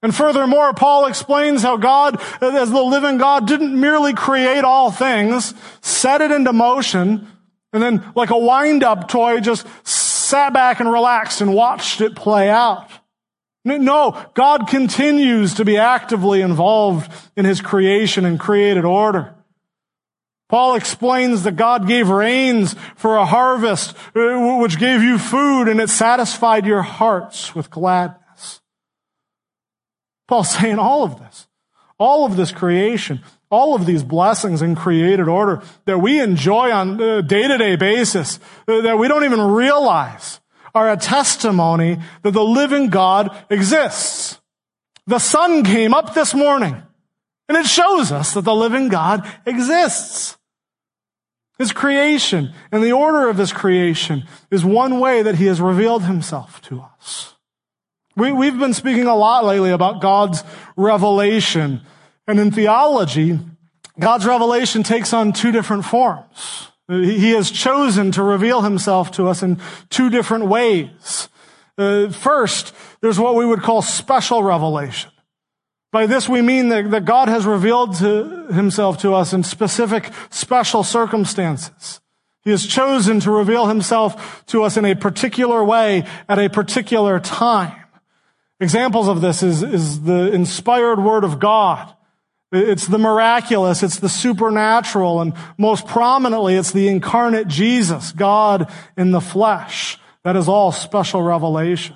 And 0.01 0.15
furthermore, 0.15 0.73
Paul 0.73 1.05
explains 1.05 1.61
how 1.61 1.77
God, 1.77 2.19
as 2.41 2.71
the 2.71 2.81
living 2.81 3.17
God, 3.17 3.45
didn't 3.45 3.79
merely 3.79 4.13
create 4.13 4.63
all 4.63 4.89
things, 4.89 5.53
set 5.81 6.21
it 6.21 6.31
into 6.31 6.53
motion, 6.53 7.27
and 7.73 7.83
then 7.83 8.11
like 8.15 8.31
a 8.31 8.37
wind-up 8.37 9.09
toy, 9.09 9.41
just 9.41 9.67
sat 9.85 10.53
back 10.53 10.79
and 10.79 10.91
relaxed 10.91 11.41
and 11.41 11.53
watched 11.53 12.01
it 12.01 12.15
play 12.15 12.49
out. 12.49 12.89
No, 13.63 14.25
God 14.33 14.67
continues 14.67 15.53
to 15.55 15.65
be 15.65 15.77
actively 15.77 16.41
involved 16.41 17.11
in 17.35 17.45
his 17.45 17.61
creation 17.61 18.25
and 18.25 18.39
created 18.39 18.85
order. 18.85 19.35
Paul 20.51 20.75
explains 20.75 21.43
that 21.43 21.55
God 21.55 21.87
gave 21.87 22.09
rains 22.09 22.75
for 22.97 23.15
a 23.15 23.25
harvest, 23.25 23.95
uh, 24.13 24.57
which 24.59 24.77
gave 24.77 25.01
you 25.01 25.17
food 25.17 25.69
and 25.69 25.79
it 25.79 25.89
satisfied 25.89 26.65
your 26.65 26.81
hearts 26.81 27.55
with 27.55 27.69
gladness. 27.69 28.59
Paul's 30.27 30.49
saying 30.57 30.77
all 30.77 31.03
of 31.03 31.19
this, 31.19 31.47
all 31.97 32.25
of 32.25 32.35
this 32.35 32.51
creation, 32.51 33.21
all 33.49 33.75
of 33.75 33.85
these 33.85 34.03
blessings 34.03 34.61
in 34.61 34.75
created 34.75 35.29
order 35.29 35.61
that 35.85 35.99
we 35.99 36.19
enjoy 36.19 36.69
on 36.69 36.99
a 36.99 37.21
day-to-day 37.21 37.77
basis 37.77 38.37
that 38.65 38.97
we 38.97 39.07
don't 39.07 39.23
even 39.23 39.39
realize 39.39 40.40
are 40.73 40.91
a 40.91 40.97
testimony 40.97 41.99
that 42.23 42.31
the 42.31 42.43
living 42.43 42.89
God 42.89 43.35
exists. 43.49 44.39
The 45.07 45.19
sun 45.19 45.63
came 45.63 45.93
up 45.93 46.13
this 46.13 46.33
morning 46.33 46.81
and 47.49 47.57
it 47.57 47.65
shows 47.65 48.11
us 48.11 48.33
that 48.33 48.45
the 48.45 48.55
living 48.55 48.89
God 48.89 49.27
exists. 49.45 50.37
His 51.57 51.71
creation 51.71 52.53
and 52.71 52.83
the 52.83 52.93
order 52.93 53.29
of 53.29 53.37
his 53.37 53.53
creation 53.53 54.23
is 54.49 54.65
one 54.65 54.99
way 54.99 55.21
that 55.21 55.35
he 55.35 55.45
has 55.45 55.61
revealed 55.61 56.03
himself 56.03 56.61
to 56.63 56.81
us. 56.81 57.35
We, 58.15 58.29
have 58.29 58.59
been 58.59 58.73
speaking 58.73 59.05
a 59.05 59.15
lot 59.15 59.45
lately 59.45 59.71
about 59.71 60.01
God's 60.01 60.43
revelation 60.75 61.81
And 62.27 62.39
in 62.39 62.51
theology, 62.51 63.39
God's 63.99 64.25
revelation 64.25 64.83
takes 64.83 65.13
on 65.13 65.33
two 65.33 65.51
different 65.51 65.85
forms. 65.85 66.70
He 66.91 67.31
has 67.31 67.49
chosen 67.49 68.11
to 68.11 68.23
reveal 68.23 68.61
himself 68.61 69.11
to 69.11 69.27
us 69.27 69.41
in 69.41 69.59
two 69.89 70.09
different 70.09 70.47
ways. 70.47 71.29
Uh, 71.77 72.09
first, 72.09 72.73
there's 72.99 73.17
what 73.17 73.35
we 73.35 73.45
would 73.45 73.61
call 73.61 73.81
special 73.81 74.43
revelation. 74.43 75.09
By 75.91 76.05
this 76.05 76.27
we 76.27 76.41
mean 76.41 76.69
that, 76.69 76.91
that 76.91 77.05
God 77.05 77.29
has 77.29 77.45
revealed 77.45 77.95
to 77.97 78.47
himself 78.47 78.97
to 78.99 79.13
us 79.13 79.33
in 79.33 79.43
specific, 79.43 80.11
special 80.29 80.83
circumstances. 80.83 82.01
He 82.43 82.49
has 82.49 82.65
chosen 82.65 83.19
to 83.21 83.31
reveal 83.31 83.67
himself 83.67 84.45
to 84.47 84.63
us 84.63 84.75
in 84.75 84.85
a 84.85 84.95
particular 84.95 85.63
way 85.63 86.05
at 86.27 86.39
a 86.39 86.49
particular 86.49 87.19
time. 87.19 87.77
Examples 88.59 89.07
of 89.07 89.21
this 89.21 89.43
is, 89.43 89.63
is 89.63 90.01
the 90.03 90.31
inspired 90.31 91.03
word 91.03 91.23
of 91.23 91.39
God. 91.39 91.93
It's 92.51 92.87
the 92.87 92.97
miraculous, 92.97 93.81
it's 93.81 93.99
the 93.99 94.09
supernatural, 94.09 95.21
and 95.21 95.33
most 95.57 95.87
prominently, 95.87 96.55
it's 96.55 96.73
the 96.73 96.89
incarnate 96.89 97.47
Jesus, 97.47 98.11
God 98.11 98.69
in 98.97 99.11
the 99.11 99.21
flesh. 99.21 99.97
That 100.23 100.35
is 100.35 100.49
all 100.49 100.71
special 100.71 101.21
revelation. 101.21 101.95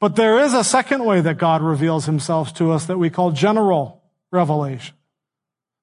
But 0.00 0.16
there 0.16 0.40
is 0.40 0.54
a 0.54 0.64
second 0.64 1.04
way 1.04 1.20
that 1.20 1.38
God 1.38 1.62
reveals 1.62 2.06
himself 2.06 2.54
to 2.54 2.72
us 2.72 2.86
that 2.86 2.98
we 2.98 3.10
call 3.10 3.30
general 3.30 4.02
revelation. 4.32 4.96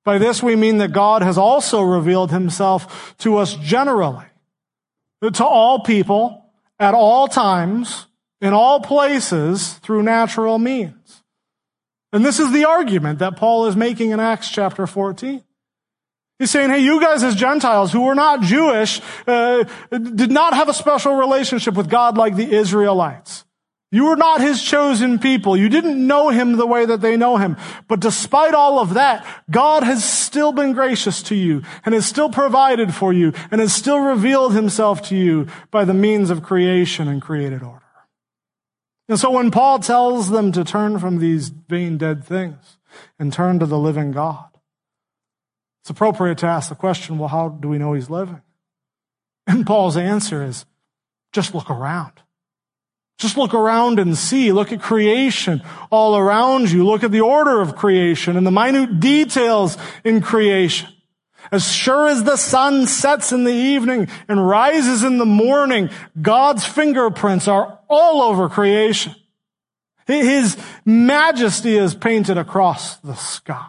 By 0.03 0.17
this 0.17 0.41
we 0.41 0.55
mean 0.55 0.80
that 0.80 0.91
God 0.91 1.22
has 1.22 1.38
also 1.38 1.84
revealed 1.84 2.32
himself 2.32 3.15
to 3.20 3.38
us 3.38 3.53
generally, 3.55 4.26
to 5.22 5.45
all 5.45 5.84
people, 5.84 6.51
at 6.80 6.95
all 6.95 7.28
times, 7.28 8.07
in 8.41 8.51
all 8.51 8.82
places, 8.82 9.74
through 9.76 10.01
natural 10.03 10.57
means. 10.57 10.99
And 12.12 12.26
this 12.26 12.39
is 12.39 12.51
the 12.51 12.66
argument 12.66 13.20
that 13.20 13.38
Paul 13.38 13.68
is 13.68 13.76
making 13.76 14.12
in 14.12 14.20
Acts 14.20 14.49
chapter 14.49 14.88
14. 14.88 15.43
He's 16.39 16.51
saying, 16.51 16.70
hey, 16.70 16.80
you 16.80 17.01
guys 17.01 17.22
as 17.22 17.36
Gentiles 17.36 17.91
who 17.91 18.01
were 18.01 18.16
not 18.16 18.41
Jewish, 18.41 19.01
uh, 19.28 19.66
did 19.91 20.32
not 20.32 20.53
have 20.53 20.70
a 20.70 20.74
special 20.74 21.16
relationship 21.16 21.74
with 21.76 21.89
God 21.89 22.18
like 22.18 22.36
the 22.36 22.49
Israelites. 22.49 23.43
You 23.91 24.05
were 24.05 24.16
not 24.16 24.39
his 24.39 24.62
chosen 24.62 25.18
people. 25.18 25.57
You 25.57 25.68
didn't 25.68 26.05
know 26.05 26.30
him 26.30 26.57
the 26.57 26.68
way 26.68 26.86
that 26.86 27.01
they 27.01 27.18
know 27.18 27.38
him. 27.38 27.57
But 27.88 27.99
despite 27.99 28.53
all 28.53 28.80
of 28.80 28.93
that, 28.93 29.26
God 29.49 29.84
has 29.84 30.05
still 30.05 30.51
been 30.51 30.74
gracious 30.74 31.24
to 31.24 31.36
you 31.36 31.64
and 31.84 31.95
has 31.95 32.05
still 32.05 32.30
provided 32.30 32.93
for 32.93 33.12
you 33.12 33.34
and 33.49 33.60
has 33.60 33.74
still 33.74 33.99
revealed 33.99 34.53
himself 34.53 35.01
to 35.10 35.16
you 35.16 35.47
by 35.72 35.86
the 35.86 35.93
means 35.93 36.30
of 36.30 36.43
creation 36.43 37.07
and 37.07 37.22
created 37.22 37.64
order. 37.64 37.89
And 39.10 39.20
so 39.20 39.32
when 39.32 39.49
Paul 39.49 39.80
tells 39.80 40.30
them 40.30 40.51
to 40.51 40.64
turn 40.64 40.99
from 40.99 41.18
these 41.18 41.49
vain 41.49 41.97
dead 41.97 42.24
things 42.24 42.78
and 43.18 43.34
turn 43.34 43.57
to 43.57 43.66
the 43.66 43.80
living 43.80 44.12
God, 44.12 44.45
it's 45.82 45.89
appropriate 45.89 46.38
to 46.39 46.45
ask 46.45 46.70
the 46.70 46.76
question, 46.76 47.18
well, 47.18 47.30
how 47.30 47.49
do 47.49 47.68
we 47.68 47.80
know 47.80 47.93
he's 47.93 48.12
living? 48.12 48.41
And 49.47 49.66
Paul's 49.66 49.97
answer 49.97 50.43
is, 50.43 50.66
just 51.34 51.55
look 51.55 51.72
around. 51.72 52.14
Just 53.18 53.36
look 53.36 53.55
around 53.55 53.99
and 53.99 54.16
see. 54.16 54.51
Look 54.51 54.72
at 54.72 54.80
creation 54.80 55.64
all 55.89 56.16
around 56.16 56.72
you. 56.72 56.86
Look 56.86 57.03
at 57.03 57.12
the 57.12 57.22
order 57.22 57.62
of 57.62 57.76
creation 57.76 58.38
and 58.38 58.45
the 58.45 58.51
minute 58.51 58.99
details 58.99 59.76
in 60.03 60.22
creation. 60.22 60.89
As 61.52 61.72
sure 61.72 62.08
as 62.08 62.24
the 62.24 62.38
sun 62.38 62.86
sets 62.86 63.32
in 63.32 63.43
the 63.43 63.54
evening 63.54 64.08
and 64.28 64.47
rises 64.47 65.04
in 65.04 65.18
the 65.18 65.26
morning, 65.26 65.89
God's 66.22 66.66
fingerprints 66.66 67.47
are 67.47 67.80
all 67.88 68.22
over 68.22 68.50
creation. 68.50 69.16
His 70.06 70.58
majesty 70.86 71.78
is 71.78 71.93
painted 71.93 72.38
across 72.38 72.97
the 72.97 73.16
sky. 73.16 73.68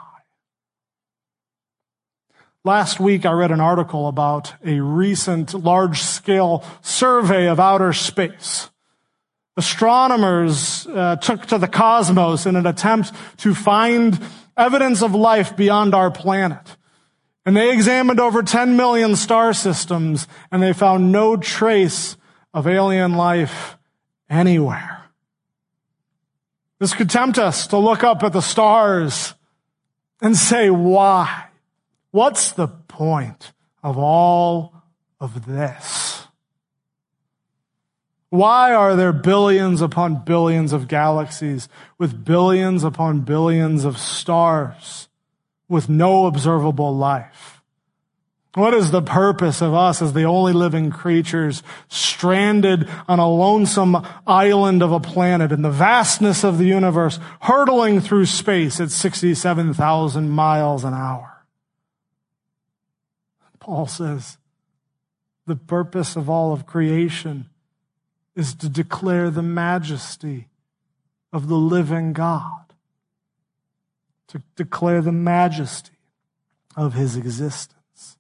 Last 2.64 3.01
week, 3.01 3.24
I 3.24 3.33
read 3.33 3.51
an 3.51 3.61
article 3.61 4.07
about 4.07 4.53
a 4.64 4.81
recent 4.81 5.55
large 5.55 6.03
scale 6.03 6.62
survey 6.83 7.49
of 7.49 7.59
outer 7.59 7.95
space. 7.95 8.70
Astronomers 9.57 10.87
uh, 10.87 11.16
took 11.16 11.47
to 11.47 11.59
the 11.59 11.68
cosmos 11.68 12.45
in 12.45 12.57
an 12.57 12.66
attempt 12.66 13.12
to 13.39 13.55
find 13.55 14.18
evidence 14.57 15.03
of 15.03 15.14
life 15.14 15.57
beyond 15.57 15.95
our 15.95 16.11
planet. 16.11 16.76
And 17.51 17.57
they 17.57 17.72
examined 17.72 18.20
over 18.20 18.44
10 18.44 18.76
million 18.76 19.16
star 19.16 19.53
systems 19.53 20.28
and 20.53 20.62
they 20.62 20.72
found 20.72 21.11
no 21.11 21.36
trace 21.36 22.16
of 22.55 22.68
alien 22.68 23.14
life 23.14 23.76
anywhere. 24.28 25.07
This 26.78 26.94
could 26.94 27.11
tempt 27.11 27.40
us 27.40 27.66
to 27.66 27.76
look 27.76 28.05
up 28.05 28.22
at 28.22 28.32
the 28.32 28.40
stars 28.40 29.34
and 30.22 30.36
say, 30.36 30.70
why? 30.70 31.46
What's 32.12 32.53
the 32.53 32.68
point 32.68 33.51
of 33.82 33.98
all 33.98 34.84
of 35.18 35.44
this? 35.44 36.28
Why 38.28 38.72
are 38.72 38.94
there 38.94 39.12
billions 39.12 39.82
upon 39.82 40.22
billions 40.24 40.72
of 40.72 40.86
galaxies 40.86 41.68
with 41.98 42.24
billions 42.24 42.84
upon 42.84 43.22
billions 43.22 43.84
of 43.84 43.98
stars 43.98 45.09
with 45.71 45.89
no 45.89 46.27
observable 46.27 46.95
life? 46.95 47.62
What 48.55 48.75
is 48.75 48.91
the 48.91 49.01
purpose 49.01 49.62
of 49.62 49.73
us 49.73 50.03
as 50.03 50.12
the 50.12 50.25
only 50.25 50.53
living 50.53 50.91
creatures 50.91 51.62
stranded 51.89 52.91
on 53.07 53.21
a 53.21 53.31
lonesome 53.31 53.97
island 54.27 54.83
of 54.83 54.91
a 54.91 54.99
planet 54.99 55.53
in 55.53 55.62
the 55.62 55.71
vastness 55.71 56.43
of 56.43 56.59
the 56.59 56.64
universe, 56.64 57.21
hurtling 57.43 58.01
through 58.01 58.27
space 58.27 58.81
at 58.81 58.91
67,000 58.91 60.29
miles 60.29 60.85
an 60.85 60.95
hour? 60.95 61.47
Paul 63.61 63.87
says, 63.87 64.39
the 65.47 65.55
purpose 65.55 66.16
of 66.16 66.29
all 66.29 66.53
of 66.53 66.66
creation 66.66 67.49
is 68.35 68.55
to 68.55 68.68
declare 68.68 69.31
the 69.31 69.43
majesty 69.43 70.49
of 71.33 71.47
the 71.47 71.57
living 71.57 72.12
God, 72.12 72.60
to 74.31 74.43
declare 74.57 75.03
the 75.03 75.12
majesty 75.12 75.97
of 76.76 76.95
his 76.95 77.16
existence. 77.16 78.16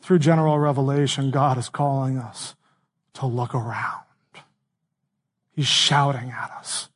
Through 0.00 0.20
general 0.20 0.58
revelation, 0.58 1.30
God 1.30 1.58
is 1.58 1.68
calling 1.68 2.18
us 2.18 2.54
to 3.14 3.26
look 3.26 3.54
around. 3.54 4.04
He's 5.50 5.66
shouting 5.66 6.30
at 6.30 6.50
us, 6.52 6.88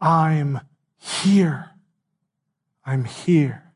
I'm 0.00 0.60
here. 0.98 1.70
I'm 2.86 3.04
here. 3.04 3.72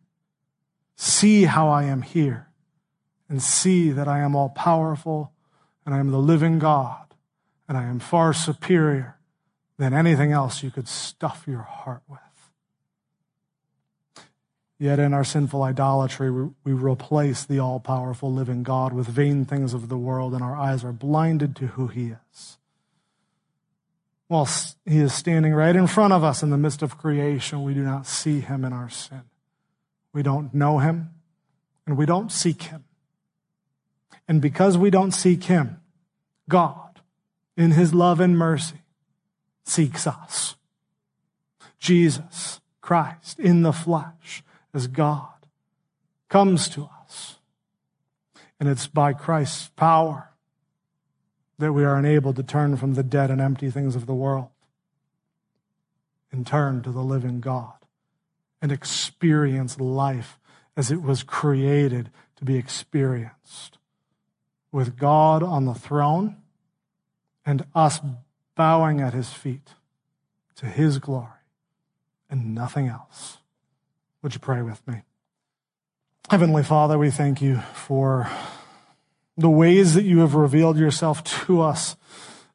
See 0.96 1.44
how 1.44 1.68
I 1.68 1.84
am 1.84 2.02
here 2.02 2.48
and 3.28 3.42
see 3.42 3.90
that 3.90 4.06
I 4.06 4.20
am 4.20 4.36
all 4.36 4.50
powerful 4.50 5.32
and 5.84 5.94
I 5.94 5.98
am 5.98 6.10
the 6.10 6.18
living 6.18 6.58
God 6.58 7.14
and 7.68 7.76
I 7.76 7.84
am 7.84 7.98
far 7.98 8.32
superior 8.32 9.18
than 9.78 9.94
anything 9.94 10.32
else 10.32 10.62
you 10.62 10.70
could 10.70 10.88
stuff 10.88 11.44
your 11.46 11.62
heart 11.62 12.02
with. 12.08 12.20
Yet 14.78 14.98
in 14.98 15.12
our 15.12 15.24
sinful 15.24 15.62
idolatry, 15.62 16.30
we 16.30 16.72
replace 16.72 17.44
the 17.44 17.58
all 17.58 17.80
powerful 17.80 18.32
living 18.32 18.62
God 18.62 18.92
with 18.92 19.08
vain 19.08 19.44
things 19.44 19.74
of 19.74 19.88
the 19.88 19.98
world, 19.98 20.34
and 20.34 20.42
our 20.42 20.56
eyes 20.56 20.84
are 20.84 20.92
blinded 20.92 21.56
to 21.56 21.68
who 21.68 21.88
He 21.88 22.14
is. 22.32 22.58
While 24.28 24.48
He 24.86 24.98
is 24.98 25.12
standing 25.12 25.52
right 25.52 25.74
in 25.74 25.88
front 25.88 26.12
of 26.12 26.22
us 26.22 26.42
in 26.42 26.50
the 26.50 26.58
midst 26.58 26.82
of 26.82 26.96
creation, 26.96 27.64
we 27.64 27.74
do 27.74 27.82
not 27.82 28.06
see 28.06 28.40
Him 28.40 28.64
in 28.64 28.72
our 28.72 28.88
sin. 28.88 29.22
We 30.12 30.22
don't 30.22 30.54
know 30.54 30.78
Him, 30.78 31.10
and 31.86 31.96
we 31.96 32.06
don't 32.06 32.30
seek 32.30 32.62
Him. 32.64 32.84
And 34.28 34.40
because 34.40 34.78
we 34.78 34.90
don't 34.90 35.12
seek 35.12 35.44
Him, 35.44 35.80
God, 36.48 37.00
in 37.56 37.72
his 37.72 37.92
love 37.92 38.20
and 38.20 38.38
mercy, 38.38 38.82
seeks 39.64 40.06
us. 40.06 40.54
Jesus 41.78 42.60
Christ 42.80 43.38
in 43.38 43.62
the 43.62 43.72
flesh 43.72 44.42
as 44.78 44.86
God 44.86 45.26
comes 46.28 46.68
to 46.68 46.88
us. 47.02 47.38
And 48.60 48.68
it's 48.68 48.86
by 48.86 49.12
Christ's 49.12 49.70
power 49.74 50.30
that 51.58 51.72
we 51.72 51.84
are 51.84 51.98
enabled 51.98 52.36
to 52.36 52.44
turn 52.44 52.76
from 52.76 52.94
the 52.94 53.02
dead 53.02 53.28
and 53.28 53.40
empty 53.40 53.70
things 53.72 53.96
of 53.96 54.06
the 54.06 54.14
world 54.14 54.50
and 56.30 56.46
turn 56.46 56.80
to 56.82 56.92
the 56.92 57.02
living 57.02 57.40
God 57.40 57.74
and 58.62 58.70
experience 58.70 59.80
life 59.80 60.38
as 60.76 60.92
it 60.92 61.02
was 61.02 61.24
created 61.24 62.10
to 62.36 62.44
be 62.44 62.54
experienced 62.54 63.78
with 64.70 64.96
God 64.96 65.42
on 65.42 65.64
the 65.64 65.74
throne 65.74 66.36
and 67.44 67.66
us 67.74 67.98
bowing 68.54 69.00
at 69.00 69.12
his 69.12 69.32
feet 69.32 69.74
to 70.54 70.66
his 70.66 71.00
glory 71.00 71.26
and 72.30 72.54
nothing 72.54 72.86
else. 72.86 73.38
Would 74.22 74.34
you 74.34 74.40
pray 74.40 74.62
with 74.62 74.86
me? 74.86 75.02
Heavenly 76.30 76.62
Father, 76.62 76.98
we 76.98 77.10
thank 77.10 77.40
you 77.40 77.58
for 77.72 78.28
the 79.36 79.48
ways 79.48 79.94
that 79.94 80.04
you 80.04 80.18
have 80.18 80.34
revealed 80.34 80.76
yourself 80.76 81.22
to 81.46 81.62
us, 81.62 81.96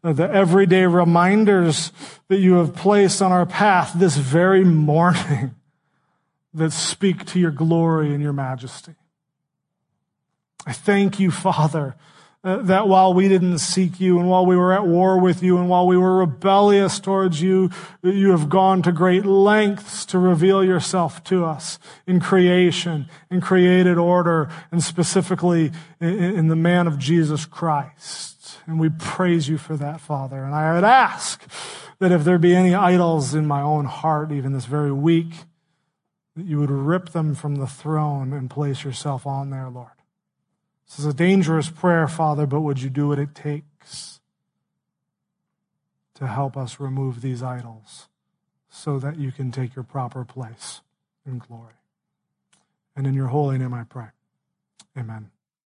the 0.04 0.30
everyday 0.30 0.86
reminders 0.86 1.94
that 2.28 2.40
you 2.40 2.56
have 2.56 2.76
placed 2.76 3.22
on 3.22 3.32
our 3.32 3.46
path 3.46 3.94
this 3.96 4.18
very 4.18 4.66
morning 4.66 5.56
that 6.54 6.72
speak 6.72 7.26
to 7.28 7.40
your 7.40 7.52
glory 7.52 8.14
and 8.14 8.22
your 8.22 8.34
majesty. 8.34 8.96
I 10.66 10.74
thank 10.74 11.20
you, 11.20 11.32
Father, 11.32 11.96
uh, 12.44 12.58
that 12.58 12.90
while 12.90 13.14
we 13.14 13.30
didn't 13.30 13.60
seek 13.60 14.02
you 14.02 14.20
and 14.20 14.30
while 14.30 14.46
we 14.46 14.58
were 14.58 14.74
at 14.74 14.86
war 14.86 15.18
with 15.18 15.42
you 15.42 15.58
and 15.58 15.70
while 15.70 15.88
we 15.88 15.98
were 15.98 16.18
rebellious 16.18 17.00
towards 17.00 17.42
you, 17.42 17.70
you 18.02 18.32
have 18.32 18.50
gone 18.50 18.82
to 18.82 18.92
great 18.92 19.26
lengths 19.26 20.06
to 20.06 20.20
reveal 20.20 20.62
yourself 20.62 21.24
to 21.24 21.46
us 21.46 21.80
in 22.06 22.20
creation, 22.20 23.08
in 23.32 23.40
created 23.40 23.98
order, 23.98 24.50
and 24.72 24.84
specifically 24.84 25.72
in, 26.02 26.20
in 26.20 26.48
the 26.50 26.56
man 26.56 26.86
of 26.86 27.00
Jesus 27.00 27.46
Christ. 27.46 28.60
And 28.66 28.78
we 28.78 28.90
praise 28.90 29.48
you 29.48 29.58
for 29.58 29.78
that, 29.78 30.02
Father. 30.02 30.44
And 30.44 30.54
I 30.54 30.74
would 30.74 30.84
ask 30.84 31.42
that 32.00 32.12
if 32.12 32.26
there 32.26 32.38
be 32.38 32.56
any 32.56 32.74
idols 32.74 33.34
in 33.34 33.48
my 33.48 33.62
own 33.62 33.86
heart, 33.86 34.34
even 34.34 34.52
this 34.52 34.66
very 34.66 34.92
week, 34.92 35.34
that 36.36 36.46
you 36.46 36.60
would 36.60 36.72
rip 36.72 37.10
them 37.10 37.36
from 37.36 37.56
the 37.56 37.68
throne 37.68 38.34
and 38.34 38.50
place 38.50 38.84
yourself 38.84 39.26
on 39.26 39.50
there, 39.50 39.70
Lord. 39.70 39.93
This 40.88 41.00
is 41.00 41.06
a 41.06 41.14
dangerous 41.14 41.70
prayer, 41.70 42.08
Father, 42.08 42.46
but 42.46 42.62
would 42.62 42.82
you 42.82 42.90
do 42.90 43.08
what 43.08 43.20
it 43.20 43.34
takes 43.34 44.20
to 46.16 46.28
help 46.28 46.56
us 46.56 46.80
remove 46.80 47.22
these 47.22 47.42
idols 47.42 48.08
so 48.70 49.00
that 49.00 49.18
you 49.18 49.32
can 49.32 49.52
take 49.52 49.76
your 49.76 49.84
proper 49.84 50.24
place 50.24 50.82
in 51.26 51.40
glory? 51.40 51.74
And 52.96 53.08
in 53.08 53.14
your 53.14 53.28
holy 53.28 53.58
name 53.58 53.74
I 53.74 53.84
pray. 53.84 54.10
Amen. 54.98 55.33